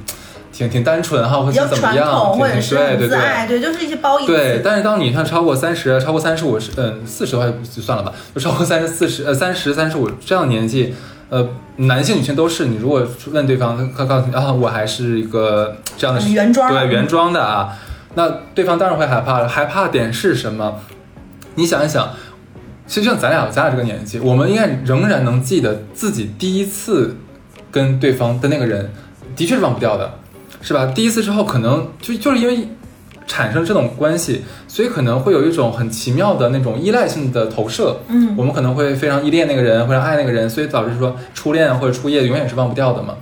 [0.53, 3.09] 挺挺单纯哈，或者怎么样，挺挺或者是对对对。
[3.09, 10.93] 很自爱，对，就是一些褒义对，但是当你像超过三十、超过三十五、嗯四十的话就算了吧，就超过三十四十、呃三十、三十五这样的年纪，
[11.29, 12.65] 呃，男性、女性都是。
[12.67, 17.77] 你如果问对方，他告诉你啊，我还是一个这样的原装对原装的啊，
[18.13, 19.47] 那对方当然会害怕了。
[19.47, 20.79] 害怕点是什么？
[21.55, 22.09] 你想一想，
[22.85, 27.15] 其实像咱俩咱俩这个年纪，我们应该仍然能记得自己第一次
[27.71, 28.91] 跟对方的那个人，
[29.35, 30.19] 的确是忘不掉的，
[30.61, 30.85] 是吧？
[30.87, 32.69] 第一次之后，可能就就是因为
[33.27, 37.97] 产生这种关系，所以可能会有一种很奇妙的那种依赖性的投射。
[38.07, 43.15] 嗯我们可能会非常依恋那个人，非常爱那个人，所以导致说初恋或者初夜永远是忘不掉的嘛。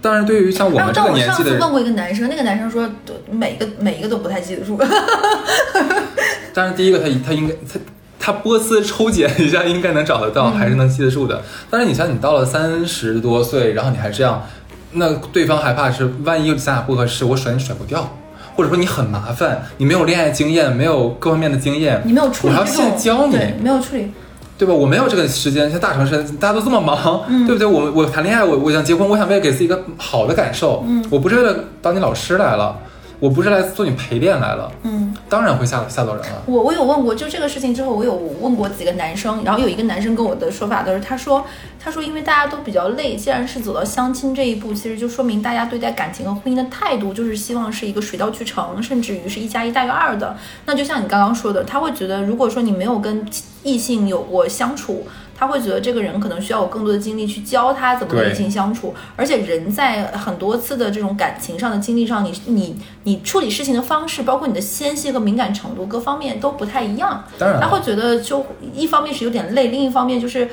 [0.00, 2.88] 但是，对于像我们这个年纪的人，上次问过一个男生，那个男生说，
[3.30, 4.78] 每一个每一个都不太记得住。
[6.54, 7.80] 但是第一个他他应该他
[8.20, 11.42] 他波斯抽检一下应该能找得到，还是能记得住的。
[11.68, 14.46] 但是你像你到了三十多岁，然后你还这样，
[14.92, 18.16] 那对方害怕是万一咱俩不合适，我甩你甩不掉。
[18.58, 24.10] 或者说你很麻烦，你没有恋爱经验，没有各方面的经验，你没有处理我还要现教你，对，没有处理。
[24.58, 24.74] 对吧？
[24.74, 27.64] 我没有这个时间，像大城市大家都这么忙，嗯对不对？
[27.64, 32.76] 我我谈恋爱，我我想结婚，我想为了给自己一个好的感受，嗯我不是为了当你老师来了，
[33.20, 36.42] 我不是来做你陪练来了，嗯，当然会吓吓到人了。
[36.46, 41.44] 我我有问过，就这个事情之后，我有问过几个男生，然后有一个男生跟我的说法都是，他说
[41.80, 50.36] 他说因为大家都比较累，既然是走到相亲这一步，其实就说明大家对待感情和婚姻的态度就是希望是一个水到渠成，甚至于是一加一大于二的。
[50.66, 53.26] 那就像你刚刚说的，他会觉得如果说你没有跟
[53.64, 55.06] 异性有过相处。
[55.38, 67.22] 他会觉得这个人可能需要有更多的精力去教他怎么跟对异性相处，而且人在很多次的这种感情上的经历上，你你你处理事情的方式，包括你的纤细和敏感程度各方面都不太一样。
[67.38, 70.48] 当然他会觉得就一方面是有点累，另一方面就是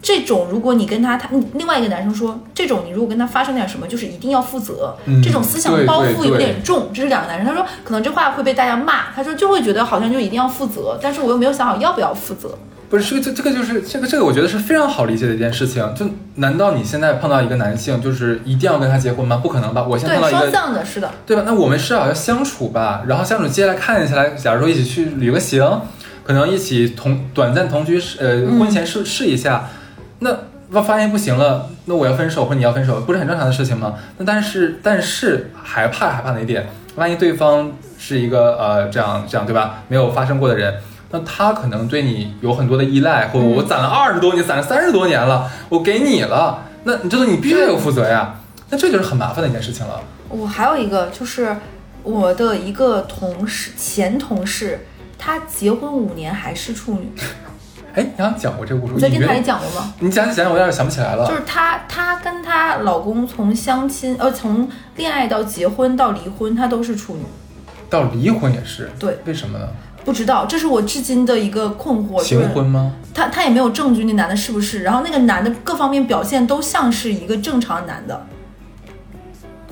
[0.00, 6.90] 这种如果你跟他他另外一个男生说，这种你如果跟他发生点什么，就是一定要负责，嗯这种思想包袱有点重。
[6.94, 12.56] 这是两个男生，他说可能这话会被大家骂，他说就会觉得好像就一定要负责，但是我又没有想好要不要负责。
[12.88, 15.82] 不是这个这这个就是这个这个，我觉得是非常好理解的一件事情。
[15.94, 19.38] 就难道你现在碰到一个男性，就是一定要跟他结婚吗？
[19.42, 19.84] 不可能吧！
[19.88, 21.42] 我现在碰到一个，双向的，是的，对吧？
[21.44, 25.80] 那我们至少要相处吧，然后相处接下来看下来，假如说一起去旅个行，
[26.22, 29.68] 可能一起同短暂同居，呃，嗯婚前试试一下，
[30.20, 30.30] 那
[30.70, 33.94] 发发现不行了，那我要分手或者你要分手，不是很正常的事情吗？
[34.18, 36.66] 那但是但是害怕害怕哪一点？
[36.94, 39.82] 万一对方是一个呃这样这样对吧？
[39.88, 40.74] 没有发生过的人。
[41.10, 48.34] 那他可能对你有很多的依赖，或者我攒了二十多年，攒了三十多年了，我给你了，那你这个你必须得有负责呀。
[48.68, 50.00] 那这就是很麻烦的一件事情了。
[50.28, 51.56] 我还有一个就是
[52.02, 54.84] 我的一个同事，前同事，
[55.16, 57.12] 她结婚五年还是处女，
[57.94, 59.94] 哎，你好像讲过这个故事，我在电台里讲过吗？
[60.00, 61.24] 你讲讲讲，我有点想不起来了。
[61.28, 67.22] 就是她，她跟她老公从相亲，呃，从恋爱到结婚到离婚，她都是处女。
[67.88, 69.68] 到离婚也是，对，为什么呢？
[70.06, 72.18] 不知道，这是我至今的一个困惑。
[72.18, 72.92] 就是行婚吗？
[73.12, 74.84] 他他也没有证据，那男的是不是？
[74.84, 78.24] 然后那个男的各方面表现都像是一个正常男的。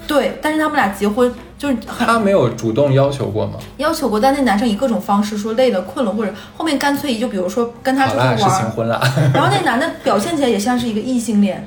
[0.08, 3.52] 对，但是他们俩结婚就是他没有主动要求过吗？
[3.76, 9.00] 要求过，但那男生以各种方式说累了、困了，或者后面干脆就比如说跟他出去玩， 婚了。
[9.32, 11.66] 然后那男的表现起来也像是一个异性恋，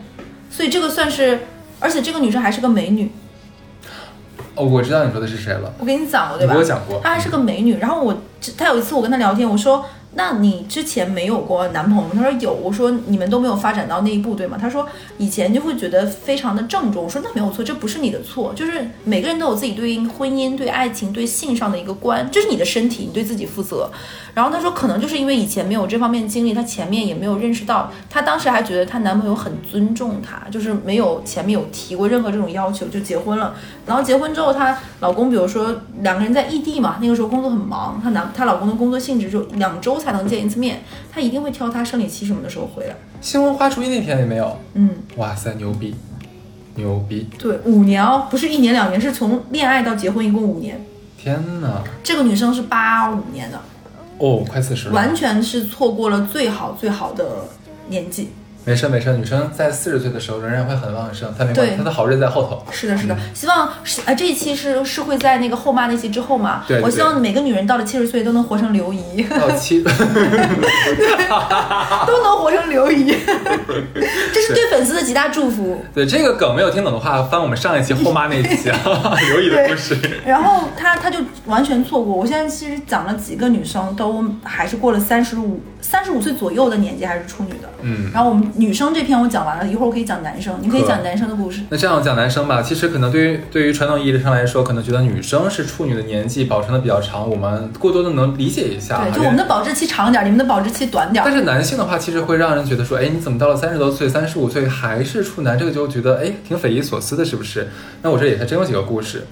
[0.51, 1.39] 所以这个算是，
[1.79, 3.09] 而且这个女生还是个美女，
[4.57, 5.71] 哦，我知道你说的是谁了。
[5.79, 6.53] 我跟你讲过对你吧？
[6.53, 8.17] 给我讲过她还是个美女，然后我
[8.57, 9.85] 她有一次我跟她聊天，我说。
[10.17, 12.09] 那你之前没有过男朋友吗？
[12.13, 12.57] 她说有。
[12.57, 14.57] 我说你们都没有发展到那一步，对吗？
[14.59, 14.85] 她说
[15.19, 17.03] 以前就会觉得非常的郑重。
[17.03, 23.89] 我说那没有错，这不是你的错，就是每个人都有自己对应婚姻、对爱情、对性上的一个观，这是你的身体，你对自己负责。
[24.33, 33.55] 然后她说可能就是因为以前没有这方面经历，她前面也没有认识到，她当时还觉得她男朋友很尊重她，就是没有前面有提过任何这种要求就结婚了。
[33.85, 42.95] 然后结婚之后，她老公比如说两个人在异地嘛，那个时候工作很忙，她男她老公的工作性质就两周能见一次面，他一定会挑他生理期什么的时候回来。
[43.21, 44.57] 新婚花烛夜那天也没有。
[44.73, 45.95] 嗯，哇塞，牛逼，
[46.75, 47.27] 牛逼！
[47.37, 50.79] 对，五年哦，不是一年两年，是从恋爱到结婚一共五年。
[51.17, 51.83] 天哪！
[52.03, 53.59] 这个女生是八五年的，
[54.19, 54.93] 哦，快四十了。
[54.93, 57.45] 完全是错过了最好最好的
[57.89, 58.29] 年纪。
[58.67, 62.61] 没事没事，女生在四十岁的时候仍然会很旺盛，她没关系，她的好日子在后头。
[62.69, 66.65] 是的，是的，希望是呃这一期是是会在那个后妈那期之后嘛？
[66.67, 69.89] 对对我希望每个女人到了七十岁都能活成刘姨，到七， 都
[72.23, 73.05] 能活成刘姨，
[74.33, 75.81] 这是对粉丝的极大祝福。
[75.93, 79.97] 对这个梗没有听懂的话，翻我们上一期后妈那一期啊， 刘姨的故事。
[80.25, 82.13] 然后她她就完全错过。
[82.13, 87.69] 我现在其实讲了几个女生都还是过了三十五三十五岁左右的年纪还是处女的。
[87.81, 91.61] 嗯，然后我们女生这篇我讲完了，一会儿我可以讲男生，你可以讲男生的故事。
[91.69, 99.03] 那这样讲男生吧，其实可能对于对于传统意义上来说，可能觉得女生是处女的年纪保存的比较长，我们过多的能理解一下。
[99.05, 101.25] 对，就我们的保质期长点儿，你们的保质期短点儿。
[101.27, 105.57] 但是男性的话，其实会让人觉得说，哎，你怎么到了三十多岁、三十五岁还是处男？
[105.57, 107.67] 这个就觉得哎，挺匪夷所思的，是不是？
[108.01, 109.25] 那我这里还真有几个故事。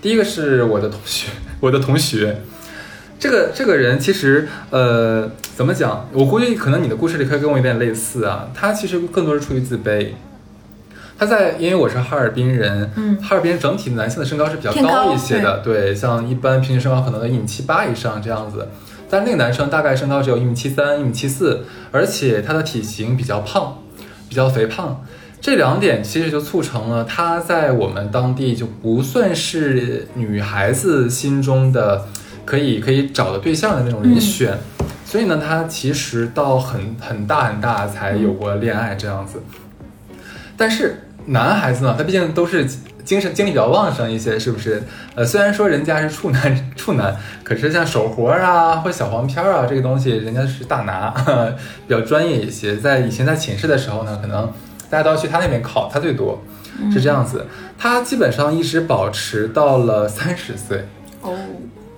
[0.00, 1.28] 第一个是我的同学，
[1.60, 2.42] 我的同学，
[3.22, 6.08] 这个这个人其实呃，怎么讲？
[6.12, 8.48] 我估计可能你的故事里可以跟我有点类似啊。
[8.52, 10.08] 他其实更多是出于自卑。
[11.16, 18.66] 他在，因为我是哈尔滨人，嗯哈尔滨整体男性的身高是比较高高一些的，对，像一般平均身高可能都一米七八以上这样子。
[19.08, 23.78] 但那个男生大概身高只有一米七三、一米七四，而且他的体型比较胖，
[24.28, 25.00] 比较肥胖。
[25.40, 32.06] 这两点其实就促成了他在我们当地就不算是女孩子心中的
[32.44, 34.56] 可以可以找的对象的那种人选，
[35.04, 39.42] 所以呢，他其实到很很大很大才有过恋爱这样子。
[40.56, 42.66] 但是男孩子呢，他毕竟都是
[43.04, 44.82] 精神精力比较旺盛一些，是不是？
[45.14, 51.10] 呃，虽然说人家是处男 处男，可是像手活啊或小黄片啊这个东西，人家是大拿，
[51.86, 52.76] 比较专业一些。
[52.76, 54.52] 在以前在寝室的时候呢，可能
[54.88, 56.42] 大家都要去他那边考，他最多
[56.92, 57.46] 是这样子。
[57.76, 60.86] 他基本上一直保持到了三十岁。
[61.22, 61.36] 哦，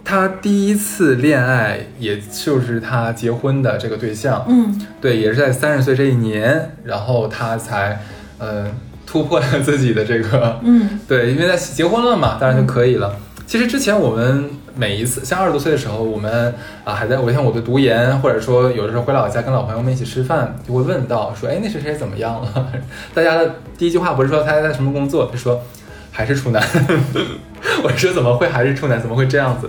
[0.05, 7.99] 他第一次恋爱，也就是他结婚的这个对象，嗯对，也是在三十岁这一年，然后他才
[8.39, 8.71] 呃
[9.07, 13.17] 突破了自己的这个，嗯 对，因为他结婚了嘛，当然就可以了。
[13.47, 22.69] 其实之前我们每一次像二十多岁的时候，我们啊还在我像我的读研，或者说有的时候回老家跟老朋友们一起吃饭，就会问到说，哎，那谁谁怎么样了？
[23.15, 25.61] 大家的第一句话不是说他在什么工作，是说
[26.11, 26.63] 还是处男。
[27.83, 29.01] 我说怎么会还是处男？
[29.01, 29.69] 怎么会这样子？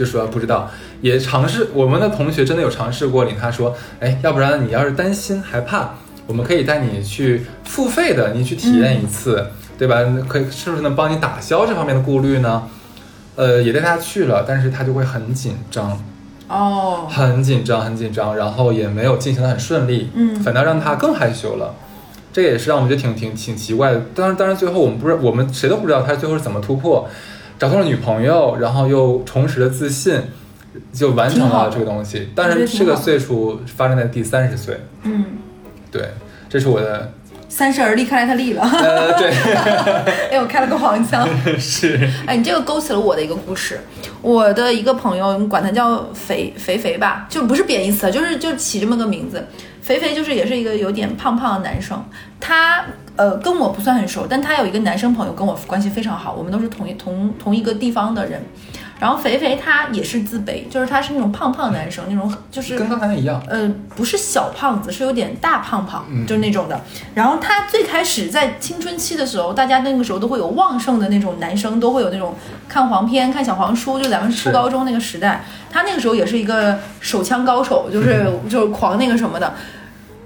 [0.00, 0.70] 就说不知道，
[1.02, 5.90] 也尝试我们的同学真的有尝试过领他说，哎，要不然你要是担心害怕，
[6.26, 9.96] 我们可以带你去付费的，你去体验一次，对吧？
[10.26, 12.62] 可以是不是能帮你打消这方面的顾虑呢？
[13.36, 16.02] 呃，也带他去了，但是他就会很紧张，
[16.48, 21.74] 哦，很紧张，很紧张，然后也没有进行的很顺利，嗯反倒让他更害羞了。
[22.32, 24.00] 这也是让我们觉得挺挺挺奇怪的。
[24.14, 27.06] 当然，当然最后我们不是我们谁都不知道他最后是怎么突破，
[27.60, 30.18] 找到了女朋友，然后又重拾了自信，
[30.94, 32.30] 就完成了这个东西。
[32.34, 35.26] 但是我觉得挺好这个岁数发生在第三十岁，嗯，
[35.92, 36.08] 对，
[36.48, 37.12] 这是我的
[37.50, 38.62] 三十而立，看来他立了。
[38.62, 39.30] 呃对
[40.30, 41.28] 哎，我开了个黄腔。
[41.58, 43.80] 是哎，你这个勾起了我的一个故事。
[44.22, 49.44] 我的一个朋友，你管他叫肥肥肥吧，就不是贬义词，就是就起这么个名字。
[49.82, 52.02] 肥肥就是也是一个有点胖胖的男生，
[52.38, 52.84] 他
[53.16, 58.40] 呃跟我不算很熟，但他有一个男生朋友跟我关系非常好，我们都是同一同同一个地方的人。
[59.00, 66.78] 然后肥肥他也是自卑，就是他是那种胖胖男生，那种就是跟刚才那一样，呃，不是小胖子，是有点大胖胖，嗯就是那种的。
[67.14, 72.34] 然后他最开始在青春期的时候，大家那个时候都会有旺盛的那种男生，都会有那种
[72.68, 79.54] 看黄片、看小黄书，就咱们初高中那个时代，他那个时候也是一个手枪高手，就是 就是狂那个什么的。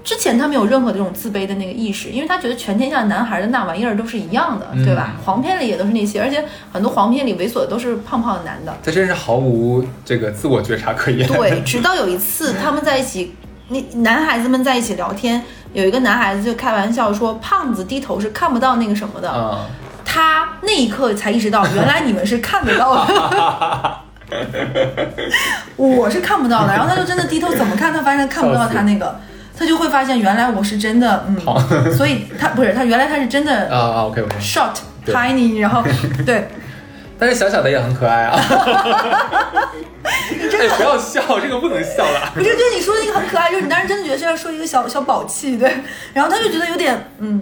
[0.05, 5.15] 之前他没有任何这种自卑的那个意识，因为他觉得全天下男孩的那玩意儿都是一样的，对吧？
[5.25, 8.71] 黄片里也都是那些，而且很多黄片里猥琐的都是胖胖的男的。
[8.83, 11.27] 他真是毫无这个自我觉察可言。
[11.27, 13.35] 对，直到有一次他们在一起，
[13.69, 19.31] 那男孩子们在一起聊天，有一个男孩子就开玩笑说，胖子低头是看不到那个什么的。
[19.31, 19.65] 啊、
[20.05, 24.01] 他那一刻才意识到，原来你们是看得到的。
[25.75, 29.19] 我是看不到的，然后他就真的低头怎么看，他发现看不到他那个，
[29.57, 31.37] 他就会发现原来我是真的，嗯，
[31.95, 35.83] 所以他不是他原来他是真的啊啊，OK OK，short tiny，然后
[36.25, 36.47] 对，
[37.17, 38.39] 但是小小的也很可爱啊。
[40.05, 42.31] 哎，不要笑，这个不能笑了。
[42.33, 45.71] 不是，就是你说的那个很可爱，就是你当时真的觉得是要说一个小小宝气，对，
[46.13, 47.41] 然后他就觉得有点，嗯，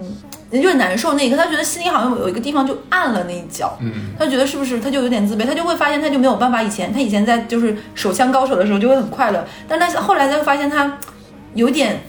[0.50, 10.98] 有点难受那一刻，他觉得心里好像有一个地方就按了那一脚，嗯，他觉得是不是他就有点自卑，他就会发现他就没有办法以前他以前在就是手枪高手的时候就会很快乐，但他后来他就发现他
[11.54, 12.02] 有点。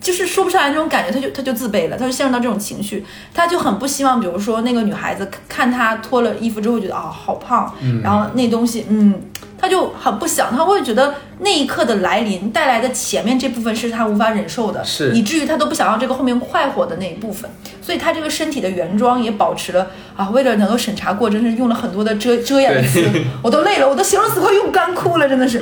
[0.00, 8.00] 就是说不上来那种感觉，他就他就自卑了，他就陷入到这种情绪，他就很不希望，比如说那个女孩子看他脱了衣服之后觉得啊、好胖，嗯。
[8.02, 9.20] 然后那东西，嗯，
[9.58, 15.10] 他他就很不想，他会觉得那一刻的来临带来的前面这部分是他无法忍受的，是。
[15.10, 17.50] 以至于他都不想要这个后面快活的那一部分，
[17.82, 23.04] 所以他这个身体的原装也保持了啊，为了能够审查过，真是用了很多的遮遮掩词，
[23.42, 25.60] 我都累了，我都形容词快用干枯了，真的是。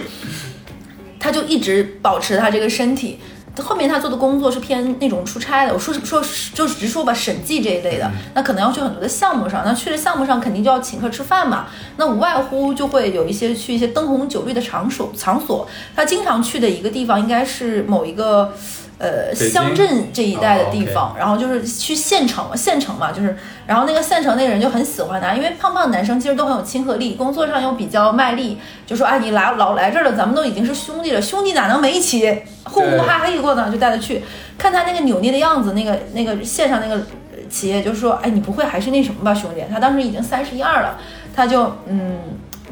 [1.25, 3.19] 他就一直保持他这个身体。
[3.57, 18.53] 后面他做的工作是偏那种出差的，我说说就是直说吧，审计这一类的，那可能要去很多的项目上，那去了项目上肯定就要请客吃饭嘛，那无外乎就会有一些去一些灯红酒绿的场所场所，他经常去的一个地方应该是某一个。
[18.97, 33.69] 呃，乡镇这一带的地哦方，然后就是去县城嘛，县城嘛，就是，然后那个县城那个人就很喜欢他，因为胖胖的男生其实都很有亲和力，工作上又比较卖力，就说啊，你来老来这儿了，咱们都已经是兄弟了，兄弟哪能没一起呼呼哈嘿过呢？
[33.71, 34.23] 就带他去
[34.57, 39.63] 看他那个扭捏的样子，那个那个县上那个呃企业就说，哎，你不会还是那什么吧，兄弟？
[39.69, 40.97] 他当时已经三十一二了，
[41.35, 42.17] 他就嗯，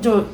[0.00, 0.24] 就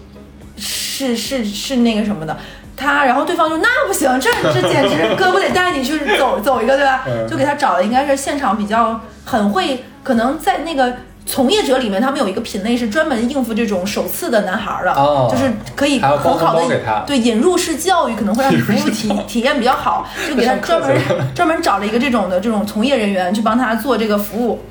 [0.58, 2.36] 是是是那个什么的。
[2.78, 7.04] 他，然后对方就那不行，这 这简直哥不得带你去走走一个，对吧？
[7.06, 10.94] 嗯就给他找了，应该是现场比较很会，可能在那个
[11.26, 20.96] 从业者里面，他们有一个品类是专门应付这种首次的男孩儿的，哦就是可以很好给他的对引入式教育，可能会让你 服务体 体验比较好，就给他专门
[21.34, 24.64] 专门找了一个这种的这种从业人员去帮他做这个服务。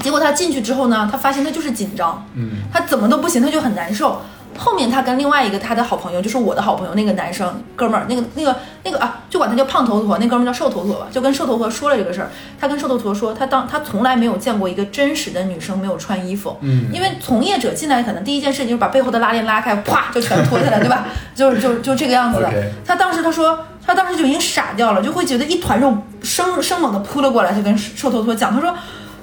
[0.00, 4.22] 结果他进去之后呢，他发现他就是紧张，嗯，他怎么都不行，他就很难受。
[4.56, 12.30] 后面他跟另外一个他的好朋友，就是我的好朋友那个男生哥们儿，那个那个那个啊，就管他叫胖头陀，那哥们儿叫瘦头陀吧，就跟瘦头陀说了这个事儿。
[12.60, 21.06] 他跟瘦头陀说，他当他从来没有见过一个真实的女生没有穿衣服，嗯因为从业者进来可能第一件事情就是把背后的拉链拉开，啪就全脱下来，对吧？
[21.34, 22.52] 就是就就这个样子的。
[22.86, 28.74] 他当时他说，他当时就已经傻掉了，就会觉得一团肉生生猛的扑了过来，就跟瘦头陀讲，他说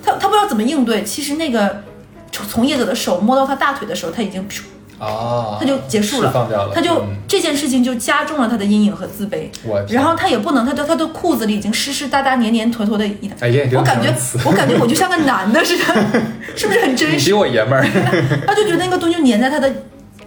[0.04, 1.04] 他他不知道怎么应对。
[1.04, 1.84] 其实那个
[2.32, 4.62] 从业者的手摸到他大腿的时候，他已经噗
[5.00, 9.48] 哦，他就结束了，放掉了，他就、嗯这件事情就加重了他的阴影和自卑。
[9.64, 14.12] 我然后他也不能，他的他的裤子里已经湿湿哒哒、黏黏坨坨的一哎呀，我感觉
[14.46, 15.84] 我感觉我就像个 男的似的，
[16.58, 17.34] 是不是很真实你比？
[17.34, 17.86] 我爷们儿，
[18.48, 19.72] 他就觉得那个东西就粘在他的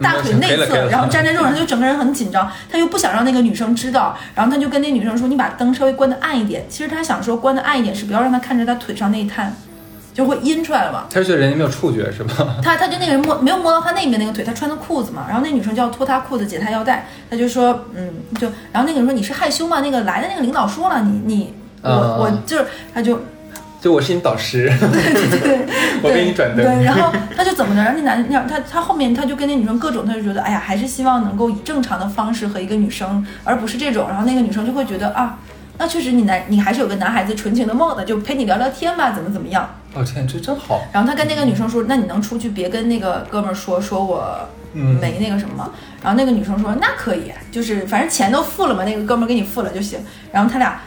[0.00, 9.52] 大腿内侧，然后粘在肉上，他就整个人很紧张，他又不想让那个女生知道，然后他就跟那女生说：“你把灯稍微关的暗一点。”其实他想说关的暗一点是不要让他看着他腿上那一滩，
[10.14, 11.04] 就会阴出来了嘛。
[11.10, 12.56] 他是觉得人家没有触觉是吧？
[12.62, 19.80] 他他就那个人摸没有摸到他那边那个腿，他穿的裤子嘛，然后那女生就要脱他裤子解他腰带，他就说嗯就，然后那个人说你是害羞吗？
[19.80, 23.20] 那个来的那个领导说了，你你我、啊我就是他就
[23.80, 24.70] 就我是你导师，
[25.42, 25.66] 对，
[26.04, 27.82] 我给你转灯对，然后他就怎么着？
[27.82, 34.06] 然后那男那他他后面他就跟那女生各种，他就觉得哎呀，还是希望能够以正常的方式和一个女生，而不是这种。
[34.08, 35.36] 然后那个女生就会觉得啊，
[35.78, 39.68] 那确实你男你还是有个男孩子纯情的梦的，就陪你聊聊天吧，怎么怎么样。
[39.94, 45.70] 哦天，这真好，然后他跟那个女生说，那你能出去别跟那个哥们儿说说我嗯没那个什么吗？
[46.02, 49.98] 然后那个女生说那可以，就是反正钱都付了嘛，那个哥们儿给你付了就行。
[50.32, 50.80] 然后他俩。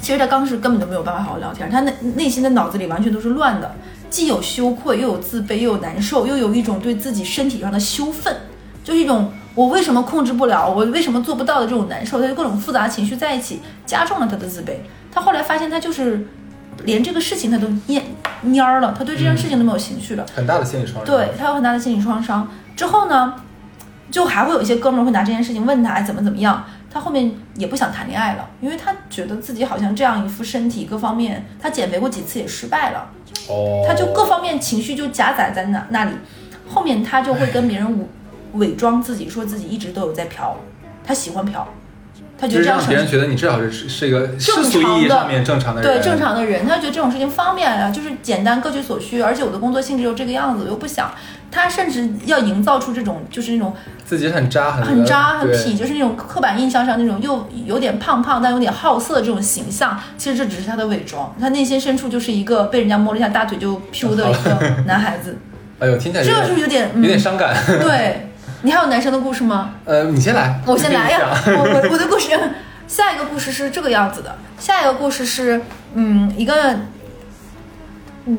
[0.00, 3.72] 其实他当时根本就没有办法好好聊天，他内内心的脑子里完全都是乱的，
[4.10, 8.34] 既有羞愧，又有自卑，又有难受，又有一种对自己身体上的羞愤，
[8.82, 14.76] 就是一种我为什么控制不了，我为什么做不到的这种难受，他就各种复杂情绪在一起，加重了他的自卑。
[15.10, 16.26] 他后来发现，他就是
[16.84, 18.00] 连这个事情他都蔫
[18.44, 20.24] 蔫儿了，他对这件事情都没有情绪了。
[20.34, 21.04] 很大的心理创伤。
[21.04, 22.48] 对他有很大的心理创伤。
[22.74, 23.34] 之后呢，
[24.10, 26.64] 就还会有一些哥们儿会拿这件事情问他哎怎么怎么样。
[26.90, 33.08] 他后面也不想谈恋爱了，因为他觉得自己好像这样一副身体各方面，他减肥过几次也失败了，
[33.48, 36.12] 哦，他就各方面情绪就夹杂在那那里。
[36.68, 38.06] 后面他就会跟别人伪
[38.54, 40.56] 伪装自己，说自己一直都有在嫖，
[41.04, 41.66] 他喜欢嫖，
[42.38, 51.10] 他觉得这样让别人觉得你至少是是一个世正俗意义上面正常的人，对正常的人，他觉得这种事情方便啊，就是简单各取所需，而且我的工作性质又这个样子，我又不想。
[51.54, 53.74] 他甚至要营造出这种就是那种
[54.06, 60.00] 自己很渣很很渣很痞，就是那种刻板印象上那种又有点胖胖但有点好色的这种形象。
[60.16, 65.36] 其实这只是他的伪装，他内心深处就是一个被人家摸了一下大腿就 Q 的一个 男孩子。
[65.78, 67.54] 哎呦，听起来这是不是有点嗯有点伤感。
[67.66, 68.31] 对
[68.62, 69.74] 你还有男生的故事吗？
[69.84, 71.10] 呃，你先来，我先来。
[71.12, 72.30] 呀我我我的故事，
[72.86, 75.60] 下一个故事是这个样子的，下一个故事是，
[75.94, 76.76] 嗯，一个，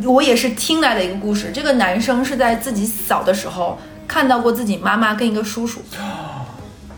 [0.05, 1.51] 我也是听来的一个故事。
[1.53, 5.81] 这个男生是在自己小的时候看到过自己妈妈跟一个叔叔，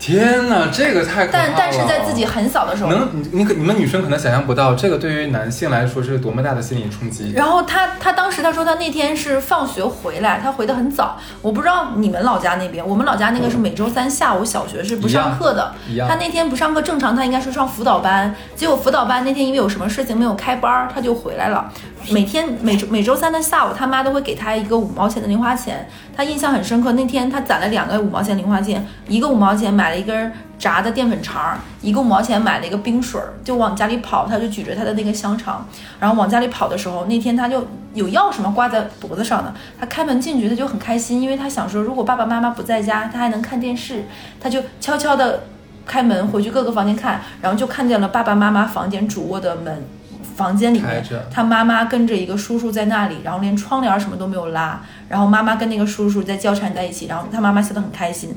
[0.06, 7.32] 天哪，这个太可怕了但但是在自己很小的时候，能你你你们女生可能想象不到，这个对于男性来说是多么大的心理冲击。
[7.34, 11.18] 然后他他当时他说他那天是放学回来，他回的很早。
[11.42, 15.74] 我不知道你们老家那边，我们老家那个是每周三下午小学是不上课的。
[16.06, 21.68] 他那天不上课，正常他应该是上辅导班，结果辅导班那天因为有什么事情没有开班，他就回来了。
[22.10, 25.88] 每天每周每周三的下午，他妈都会给他一个五毛钱的零花钱。
[26.16, 34.26] 他印象很深刻，那天他攒了两个五毛钱零花钱，一个五毛钱买了一根炸的淀粉肠，一个五毛钱买了一个冰水，就往家里跑。
[34.26, 35.66] 他就举着他的那个香肠，
[36.00, 39.52] 然后往家里跑的时候，那天他就有钥匙嘛挂在脖子上的。
[39.78, 44.04] 他开门进去，他就很开心，因为他想说，如果爸爸妈妈不在家，他还能看电视。
[44.40, 45.44] 他就悄悄的
[45.84, 49.84] 开门回去各个房间看，然后就看见了爸爸妈妈房间主卧的门。
[50.36, 54.78] 房间里面，他妈妈跟着一个叔叔在那里，然后连窗帘什么都没有拉，
[55.08, 58.34] 然后妈妈跟那个叔叔在交缠在一起，然后他妈妈笑得很开心，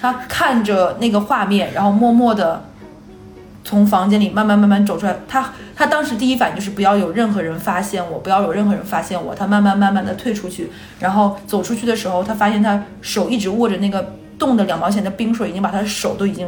[0.00, 2.62] 他看着那个画面，然后默默的
[3.64, 5.16] 从房间里慢慢慢慢走出来。
[5.26, 9.34] 他他当时第一反应就是不要有任何人发现我，不要有任何人发现我。
[9.34, 10.70] 他慢慢慢慢的退出去，
[11.00, 16.46] 然后走出去的时候，他发现他手一直握着那个冻的两毛钱的冰水，已经把他的手都已经。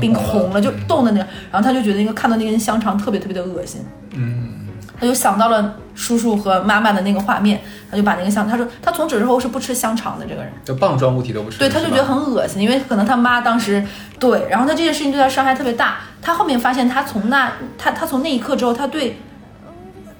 [0.00, 3.80] 冰红了，就冻的那个，然后他就觉得那个看到那根香肠特别特别的恶心，
[4.16, 4.66] 嗯，
[4.98, 7.60] 他就想到了叔叔和妈妈的那个画面，
[7.90, 13.84] 他就把那个香，他说他从此之后是不吃香肠的这个人，就棒状物体都不吃，对，他就觉得很恶心，因为可能他妈当时
[14.18, 19.18] 对，然后他这件事情对他伤害特别大，他后面发现他从那他他从那一刻之后，他对，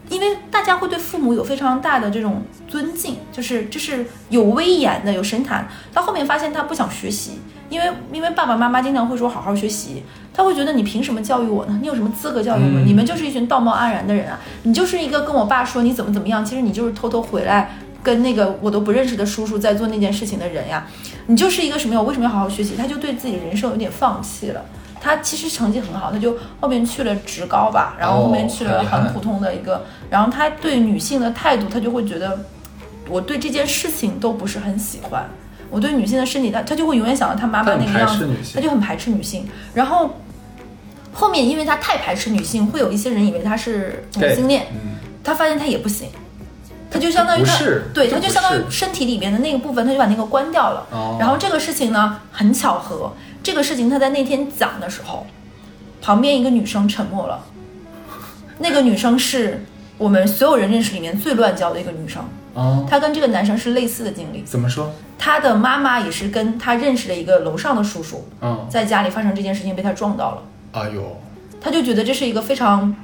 [0.08, 7.40] 因为大家会对父母有非常大的这种尊敬，就是就是有威严的有神坛，到后面发现他不想学习。
[7.68, 10.02] 因为因为爸爸妈妈经常会说好好学习，
[10.32, 11.78] 他会觉得你凭什么教育我呢？
[11.80, 12.80] 你有什么资格教育我？
[12.84, 14.38] 你们就是一群道貌岸然的人啊！
[14.62, 20.86] 你就是一个跟我爸说你怎么怎么样，其实你就是偷偷回来跟那个我都不认识的叔叔在做那件事情的人呀！
[21.26, 22.00] 你就是一个什么呀？
[22.00, 22.76] 我为什么要好好学习？
[22.76, 24.62] 他就对自己的人生有点放弃了。
[24.98, 32.38] 他其实成绩很好，他就后面去了职高吧，然后后面去了很普通的一个，然后他对女性的态度，他就会觉得
[33.08, 35.28] 我对这件事情都不是很喜欢。
[35.70, 39.46] 我对女性的身体，她她就会永远想到她妈妈那个样子，她就很排斥女性。
[39.74, 40.16] 然后
[41.12, 44.66] 后面，因为她太排斥女性，会有一些人以为她是同性恋。
[45.24, 46.08] 他发现她也不行，
[46.88, 47.58] 他就相当于他，
[47.92, 50.86] 对，他就相当于身体里面的那个部分，他就把那个关掉了。
[51.18, 53.12] 然后这个事情呢，很巧合，
[53.42, 55.26] 这个事情他在那天讲的时候，
[56.00, 57.44] 旁边一个女生沉默了。
[58.58, 59.64] 那个女生是
[59.98, 62.22] 我们所有人认识里面最乱交的一个女生。
[62.56, 64.42] 哦，她跟这个男生是类似的经历。
[64.42, 64.90] 怎么说？
[65.18, 70.42] 他的妈妈也是跟他认识的一个楼上的叔叔，嗯，在家里发生这件事情被他撞到了。
[70.72, 71.20] 哎呦，
[71.60, 72.94] 他就觉得这是一个非常，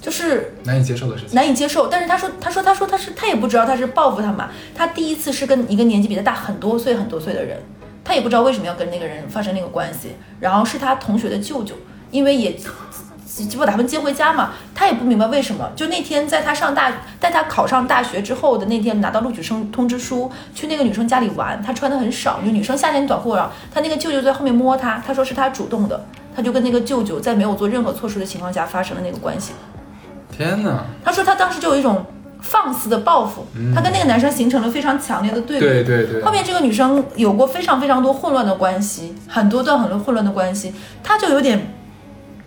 [0.00, 1.34] 就是难以接受的事情。
[1.34, 4.50] 难以接受，但是他说，他说，他说他是他也不知道他是报复他嘛。
[4.74, 7.58] 他第一次是跟一个年纪比他大很多岁很多岁的人，
[8.02, 10.12] 他也不知道为什么要跟那个人发生那个关系。
[10.40, 11.74] 然后是他同学的舅舅，
[12.10, 12.56] 因为也。
[13.46, 15.70] 就把他们接回家嘛，他也不明白为什么。
[15.76, 21.60] 就那天在他上大，在他考上大学之后的那天，拿到录取生通知书，去那个女生家里玩。
[21.62, 23.52] 他穿的很少，就女生夏天短裤啊。
[23.72, 29.52] 他那个舅舅在后面摸他，他说是他主动的，他就跟那个舅舅在没有做任何措施的情况下发生了那个关系。
[30.30, 30.84] 天哪！
[31.04, 32.04] 他说他当时就有一种
[32.40, 35.66] 放肆的报复，他跟那个男生形成了非常强烈的对比。
[35.66, 36.22] 对对对。
[36.22, 40.72] 后面这个女生有过非常非常多混乱的关系，很多段很多混乱的关系，
[41.02, 41.74] 他就有点。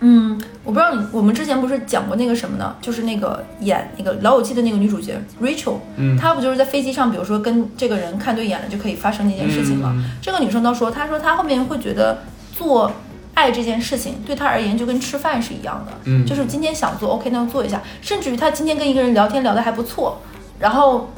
[0.03, 2.75] 嗯，我不知道你，我们之前不是讲过那个什么呢？
[2.81, 9.93] 就是那个演那个《老友记》的那个女主角 Rachel，嗯，她不就是在飞机上，比如说跟这个人看对眼了，就可以发生那件事情吗？
[10.19, 12.17] 这个女生倒说，她说她后面会觉得
[12.51, 12.91] 做
[13.35, 20.19] 爱这件事情对她而言就跟吃饭是一样的，嗯，就是今天想做 OK，那就做一下，甚至于她今天跟一个人聊天聊得还不错，
[20.57, 21.11] 然后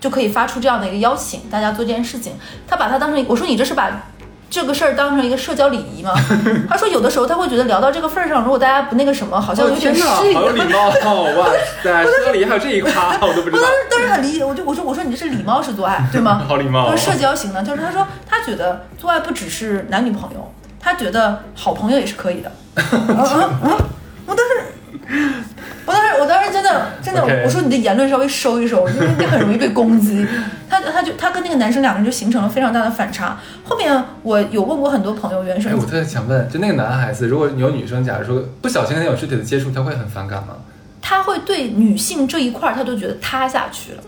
[0.00, 2.32] 就可以发出这样的一个邀请，大家做这件事情，
[2.66, 4.06] 她把它当成我说你这是把。
[4.52, 6.12] 这个事儿当成一个社交礼仪吗？
[6.68, 10.34] 他说有的时候他会觉得聊到这个份儿上，如果大家不那个什么，好像有点失礼。
[10.34, 10.88] 好有礼貌
[11.40, 11.48] 哇
[11.82, 13.62] 塞，社交礼仪还有这一趴，我都不知道。
[13.62, 16.42] 我当时当时很理解，我就我说我说你这是礼貌式做爱对吗？
[16.46, 16.94] 好礼貌。
[16.94, 22.52] 社交型的，就是他说他觉得做爱不只是男女朋友，他觉得好朋友也是可以的。
[22.76, 24.52] 我当时。
[25.84, 30.26] 我当时，我当时真的，真的，我说你的言论稍微收一收，因为你很容易被攻击。
[30.70, 33.38] 他，他就，他跟那个男生两个人就形成了非常大的反差。
[33.64, 35.72] 后面我有问过很多朋友，原生。
[35.72, 40.54] 哎，我特别想问，就那个男孩子，如果有女生，假如说不小心跟他有肢体的接触，他会很反感吗？
[41.00, 44.02] 他会对女性这一块，他都觉得塌下去了。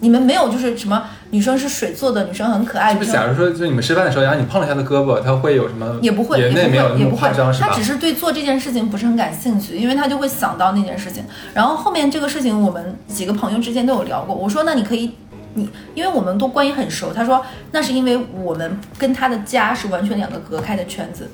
[0.00, 2.94] 你们没有就是什么女生是水做的，女生很可爱。
[2.94, 5.98] 就假如说，就你们吃饭的时候，然后你碰了一下他的胳膊，她会有什么？
[6.00, 7.28] 也不会，也不会，也不会。
[7.58, 11.24] 他只是对做这件事情不是很感兴趣，因为她就会想到那件事情。
[11.52, 14.34] 然后后面这个事情，我们几个朋友之间都有聊过。
[14.34, 15.12] 我说，那你可以，
[15.54, 17.12] 你因为我们都关系很熟。
[17.12, 21.28] 他说，那是因为我们跟他的家是完全两个隔开的圈子。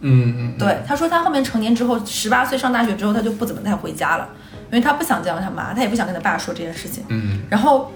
[0.00, 0.54] 嗯嗯。
[0.58, 4.28] 对，他说他后面成年之后，十八岁上大学之后，他就不怎么太回家了，
[4.70, 7.04] 因为他不想见到他妈，他也不想跟他爸说这件事情。
[7.08, 7.42] 嗯。
[7.50, 7.90] 然后。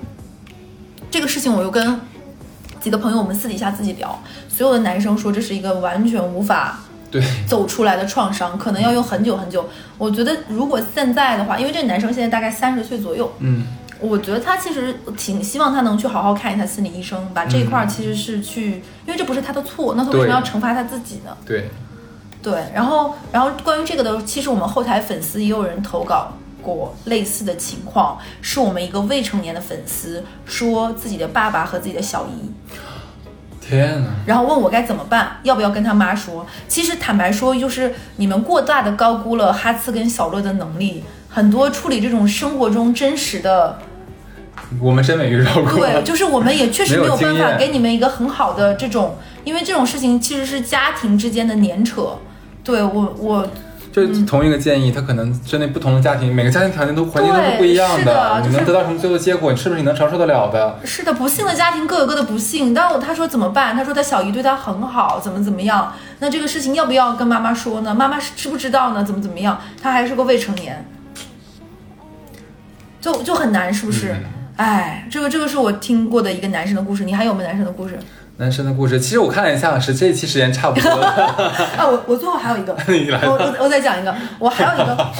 [1.11, 2.01] 这个事情我又跟
[2.81, 9.65] 几个朋友，我们私底下自己聊，所有的男生说这是一个完全无法对，走出来的创伤，可能要用很久很久。
[9.97, 13.65] 我觉得如果现在的话，因为这个男生现在大概三十岁左右，嗯，
[14.01, 21.37] 我觉得他其实挺希望他能去好好看一下心理医生，把这一块儿其实是去，因为这不是他的错，那他为什么要惩罚他自己呢？
[21.47, 21.71] 对，
[22.43, 26.33] 对，然后然后关于这个的，其实我们后台粉丝也有人投稿
[26.65, 32.51] 过类似的情况，是我们一个未成年的粉丝说自己的爸爸和自己的小姨，
[33.61, 36.47] 天哪，然后问我该怎么办，要不要跟他妈说。
[36.67, 43.79] 其实坦白说，就是你们过大的高估了哈茨跟小乐的能力，很多处理这种生活中真实的，
[44.81, 45.79] 我们真没遇到过。
[45.79, 52.19] 对，就是我们也确实没有办法给你们一个很好的这种，因为这种事情其实是家庭之间的粘扯。
[52.63, 53.47] 对我我
[53.95, 60.81] 就是同一个建议，他可能针对不同的家庭，每个家庭条件都环境都是不一样的你就是能得到什么最后的结果，你是不是你能承受得了的？
[60.85, 62.75] 是的，不幸的家庭各有各的不幸。
[62.75, 63.77] 但我他说怎么办？
[63.77, 65.93] 他说他小姨对他很好，怎么怎么样？
[66.19, 67.95] 那这个事情要不要跟妈妈说呢？
[67.95, 69.05] 妈妈是知不知道呢？
[69.05, 69.61] 怎么怎么样？
[69.81, 70.85] 他还是个未成年，
[73.01, 74.11] 就就很难，是不是？
[74.11, 74.25] 嗯
[74.57, 77.05] 哎，这个这个是我听过的一个男生的故事。
[77.05, 77.97] 你还有没有男生的故事？
[78.37, 81.07] 男生的故事，其实我看了一下，是这一期时间差不多了。
[81.79, 82.73] 啊，我我最后还有一个，
[83.27, 85.13] 我我我再讲一个，我还有一个，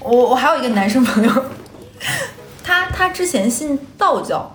[0.00, 1.30] 我我还有一个男生朋友，
[2.64, 4.50] 他他之前信道教，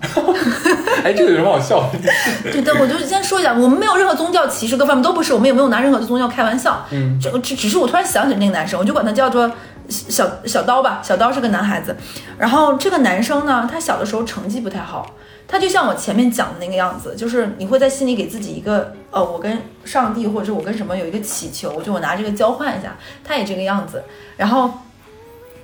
[1.04, 2.52] 哎，这个有什么好笑的？
[2.52, 6.84] 对的，我就先说一下，我们没有任何宗教歧视，各方面都不是，我们也没有拿任何的宗教开玩笑。
[6.90, 9.52] 嗯，这个只只是我突然想起那个男生，我就管他叫做
[9.88, 11.02] 小小刀吧。
[11.04, 11.96] 小刀是个男孩子，
[12.40, 15.06] 然后这个男生呢，他小的时候成绩不太好，
[15.52, 24.02] 他就像我前面讲的那个样子，就是你会在心里给自己一个呃，我跟上帝或者是我跟什么有一个祈求，就我拿这个交换一下，他也这个样子。
[24.38, 24.72] 然后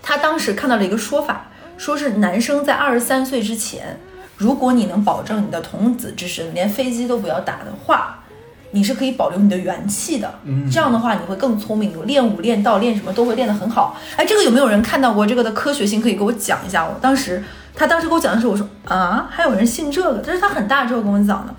[0.03, 3.97] 他当时看到了一个说法，说是男生在二十三岁之前，
[4.35, 8.23] 如果你能保证你的童子之身，连飞机都不要打的话，
[8.71, 10.39] 你是可以保留你的元气的。
[10.43, 13.97] 嗯这样的话你会更聪明，练武、练道、练什么都会练得很好。
[14.17, 16.01] 哎，这个有没有人看到过这个的科学性？
[16.01, 16.85] 可以给我讲一下。
[16.85, 17.41] 我当时
[17.77, 20.17] 他当时给我讲的时候，我说啊，还有人信这个？
[20.19, 21.53] 这是他很大之后跟我讲的。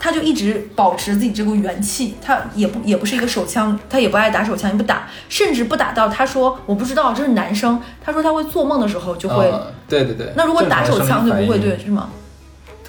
[0.00, 10.32] 他就一直保持自己这股元气，他也不也不是一个手枪，他也不爱打手枪，也不打，甚至不打到他说我不知道这是男生，他说他会做梦的时候就会，嗯对对对。
[10.36, 12.10] 那如果打手枪就不会对对，是吗？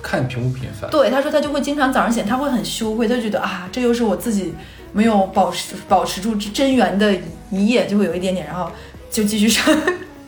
[0.03, 0.87] 看频不频繁。
[0.91, 4.53] 对，他说他就会经常早上起来他会很羞愧，他就觉得啊这又是我自己
[4.93, 7.11] 没有保持保持住真元的
[7.49, 8.69] 一夜，就会有一点点，然后
[9.09, 9.75] 就继续上。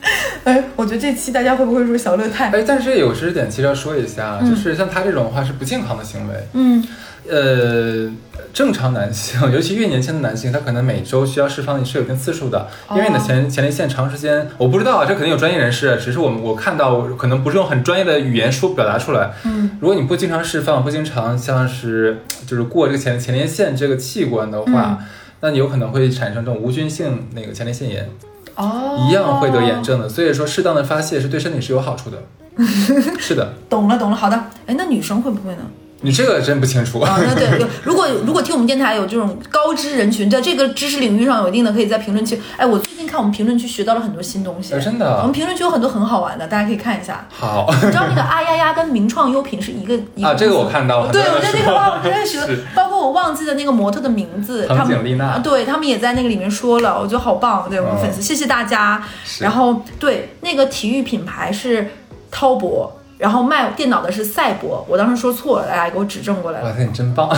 [0.43, 2.49] 哎，我觉得这期大家会不会说小乐太？
[2.49, 6.33] 哎，但是有知识点其实要说一下，就是像他这种的话是不健康的行为。
[6.53, 6.83] 嗯
[7.29, 8.11] 呃，
[8.51, 19.31] 正常男性， 尤其越年轻的男性，他可能每周需要释放是有一定次数的，因为你的前前列腺长时间，我不知道啊，这肯定有专业人士，只是我们我看到可能不是用很专业的语言说表达出来。
[19.45, 24.97] 嗯，如果你不经常释放，不经常像是就是过这个前前列腺这个器官的话，
[25.41, 28.09] 那你有可能会产生这种无菌性那个前列腺炎，
[28.55, 30.09] 哦，一样会得炎症的。
[30.09, 32.17] 所以说，适当的发泄是对身体是有好处的。
[33.19, 34.35] 是的，懂了懂了，好的。
[34.67, 35.63] 哎，那女生会不会呢？
[36.01, 36.99] 你这个真不清楚。
[36.99, 42.39] 啊，那对，有 如果如果听我们电台有这种高知人群，在这个知识领域上有一定的，可以在评论区。
[42.57, 47.27] 哎，我最近看我们评论区学到了很多新东西，呃真的我们评论区有很多很好玩的，大家可以看一下。
[47.29, 51.11] 好你知道那个啊丫丫跟名创优品是一个 一个啊，这个我看到了。
[51.11, 59.03] 对，我在那个哇，我真的学 是，包括我忘记的那个模特的名字，藤他们丽娜啊对他们也在那个里面说了，我觉得好棒，对我们嗯粉丝，谢谢大家。
[59.39, 61.91] 然后对那个体育品牌是
[62.29, 62.91] 滔博，
[63.21, 66.75] 然后卖电脑的是赛博，我当时说错了，大家给我指正过来了哇。
[66.75, 67.29] 塞，你真棒！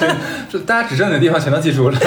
[0.00, 0.16] 真
[0.48, 1.98] 就大家指正你的地方全都记住了。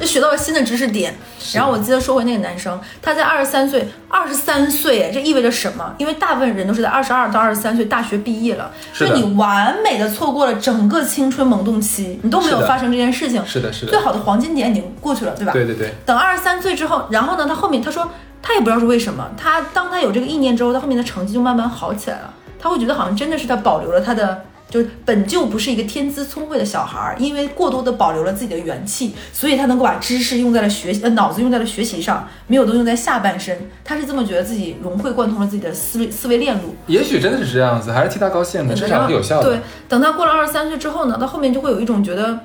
[0.00, 1.12] 就 学到了新的知识点。
[1.52, 5.92] 然后我记得说回那个男生，他在二十三岁，二十三岁，这意味着什么？
[5.98, 13.44] 因为大部分人都是在二十二到二十三岁大学毕业了，就你完美的错过了整个青春萌动期，你都没有发生这件事情。
[13.44, 15.52] 是的，是的，最好的黄金点已经过去了，对吧？
[15.52, 18.08] 对对对，等二十三岁之后，然后呢，他后面他说
[18.46, 22.32] 他也不知道是为什么，他当他有这个意念之后，他后面的成绩就慢慢好起来了。
[22.60, 33.68] 他会觉得好像真的是他保留了他的，就是本就不是一个天资聪慧的小孩儿，因为过多的保留了自己的元气，所以他能够把知识用在了学习，呃，脑子用在了学习上，没有都用在下半身。
[33.84, 36.76] 他是这么觉得自己融会贯通了自己的思维思维链路。
[36.86, 39.50] 也许真的是这样子，还是替他高兴的，至少是有效的。
[39.50, 42.38] 对，等他过了二十三岁之后呢，他后面就会有一种觉得，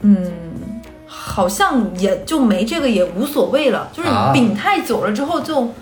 [0.00, 0.30] 嗯，
[1.28, 4.30] 好像也就没这个也无所谓了，就是啊。
[4.32, 5.72] 你病太久了之后就、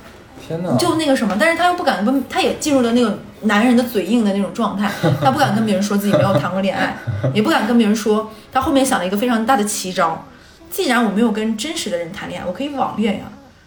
[0.48, 4.90] 天哪，就那个什么，但是他又不敢跟，他也进入了那个男人的嘴硬的那种状态，
[5.22, 6.96] 他不敢跟别人说自己没有谈过恋爱，
[7.34, 10.24] 也不敢跟别人说，他后面想了一个非常大的奇招，
[10.70, 13.24] 既然我没有跟真实的人谈恋爱，我可以网恋呀。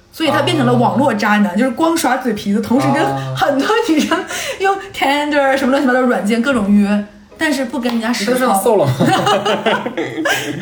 [0.10, 4.18] 所以他变成了网络渣男，就是光耍嘴皮子，同时跟啊很多女生
[4.60, 7.06] 用 Tinder 什么乱七八糟软件各种约，
[7.38, 8.48] 但是不跟人家实操？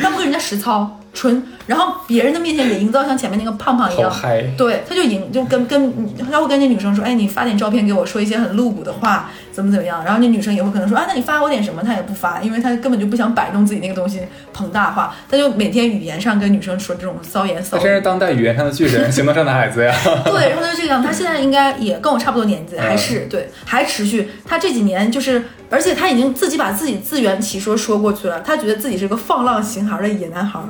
[0.01, 4.13] 他不跟人家实操，纯，然后别人的面前也营造像前面那个胖胖一样，
[4.57, 14.20] 对，他就营就跟跟他会跟那女生说，哎，你发点照片给我，说一些很露骨的话，怎么怎么样，然后那女生也会可能说，啊，那你发我点什么，他也不发，因为他根本就不想摆弄自己那个东西
[14.53, 17.95] 膨大化，他就每天语言上跟女生说这种骚言骚语他真。
[17.95, 19.95] 是当代语言上的巨人，行动上的孩子呀。
[20.26, 24.30] 对，然后他就这样，他现在应该也跟我差不多年纪，还嗯是对，还持续。
[24.45, 30.68] 他这几年就是，而且他已经自己把自己自圆其说说过去了，他觉得自己是个放浪形骸的野男孩儿。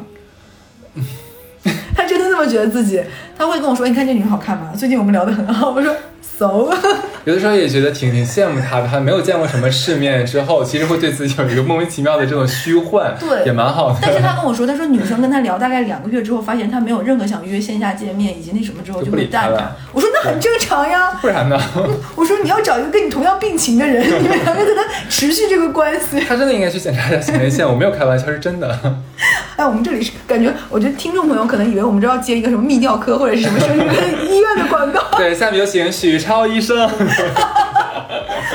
[1.95, 3.01] 他真的那么觉得自己，
[3.37, 5.95] 他会跟我说：“你看这女人好看吗？”最近我们聊得很好，我说
[6.37, 6.69] so，
[7.25, 13.97] 有的时候也觉得挺挺羡慕他的，他没有见过什么世面之后，其实会对自己有一个莫名其妙的这种虚幻，对也蛮好的。
[14.01, 19.71] 但是他跟我说，他说女生跟他聊大概两个月之后，发现他没有任何想约线下见面以及那什么之后就会淡然。
[19.93, 21.59] 我说那很正常呀，不然呢？
[22.15, 26.19] 我说你要找一个跟你同样病情的人，你们两个才能持续这个关系。
[26.27, 28.67] 他真的应该去检查一下前列腺，我没有开玩笑，是真的。
[29.55, 33.93] 哎，我们这里是感觉，我觉得听众朋友可能以为我们这要接一个什么泌尿科或者是什么生殖科
[34.29, 35.01] 医院的广告。
[35.17, 36.77] 对，下面有请许超医生。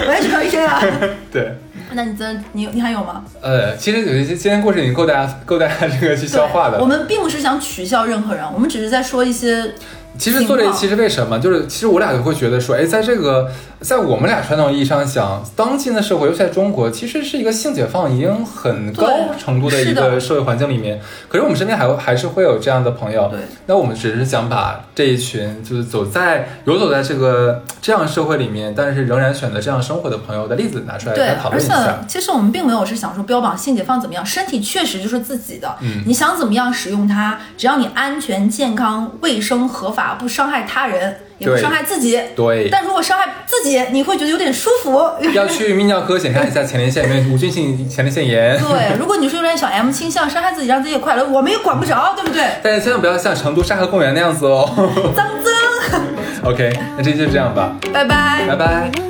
[0.06, 0.82] 我也超医生啊。
[1.32, 1.54] 对，
[1.92, 3.24] 那你真你你还有吗？
[3.40, 6.84] 呃，其实有一些今天故事已经够大家够大家这个去消化的我。
[6.84, 9.72] 们并不是想取笑任何人，我们只是在说一些
[10.18, 11.38] 其实做这一期是为什么？
[11.38, 13.50] 就是其实我俩就会觉得说，哎，在这个
[13.80, 19.08] 在我们俩传统意义上想，当今的社会，尤其在中国，其实是一个性解放已经很高
[19.38, 21.00] 程度的一个社会环境里面。
[21.28, 23.28] 可是我们身边还有还是会有这样的朋友。
[23.28, 23.40] 对。
[23.66, 32.04] 那我们只是想把这一群就是走在游走在这个这样社会里面，但是仍然选择这样生活的朋友的例子拿出来对来，讨而且论一下。
[32.06, 42.18] 其实我们并没有是想说标榜性解放怎么样，身体确实就是自己的，嗯你想怎么样使用它，只要你安全、健康、卫生、合法，不伤害他人，也会伤害自己。
[42.36, 45.10] 对，但如果伤害自己，你会觉得有点舒服。
[45.34, 48.56] 要去泌尿科检查一下前列腺有没有无菌性前列腺炎。
[48.58, 52.44] 对，如果你是有点小 M 倾向，伤害自己让自己也快乐，我们也管不着，对不对？
[52.62, 54.68] 但是千万不要像成都沙河公园那样子哦。
[55.16, 56.02] 脏脏
[56.44, 58.44] ，OK，那这期就这样吧，拜拜。
[58.46, 59.09] 拜拜。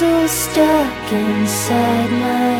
[0.00, 2.57] Rapunzel stuck inside my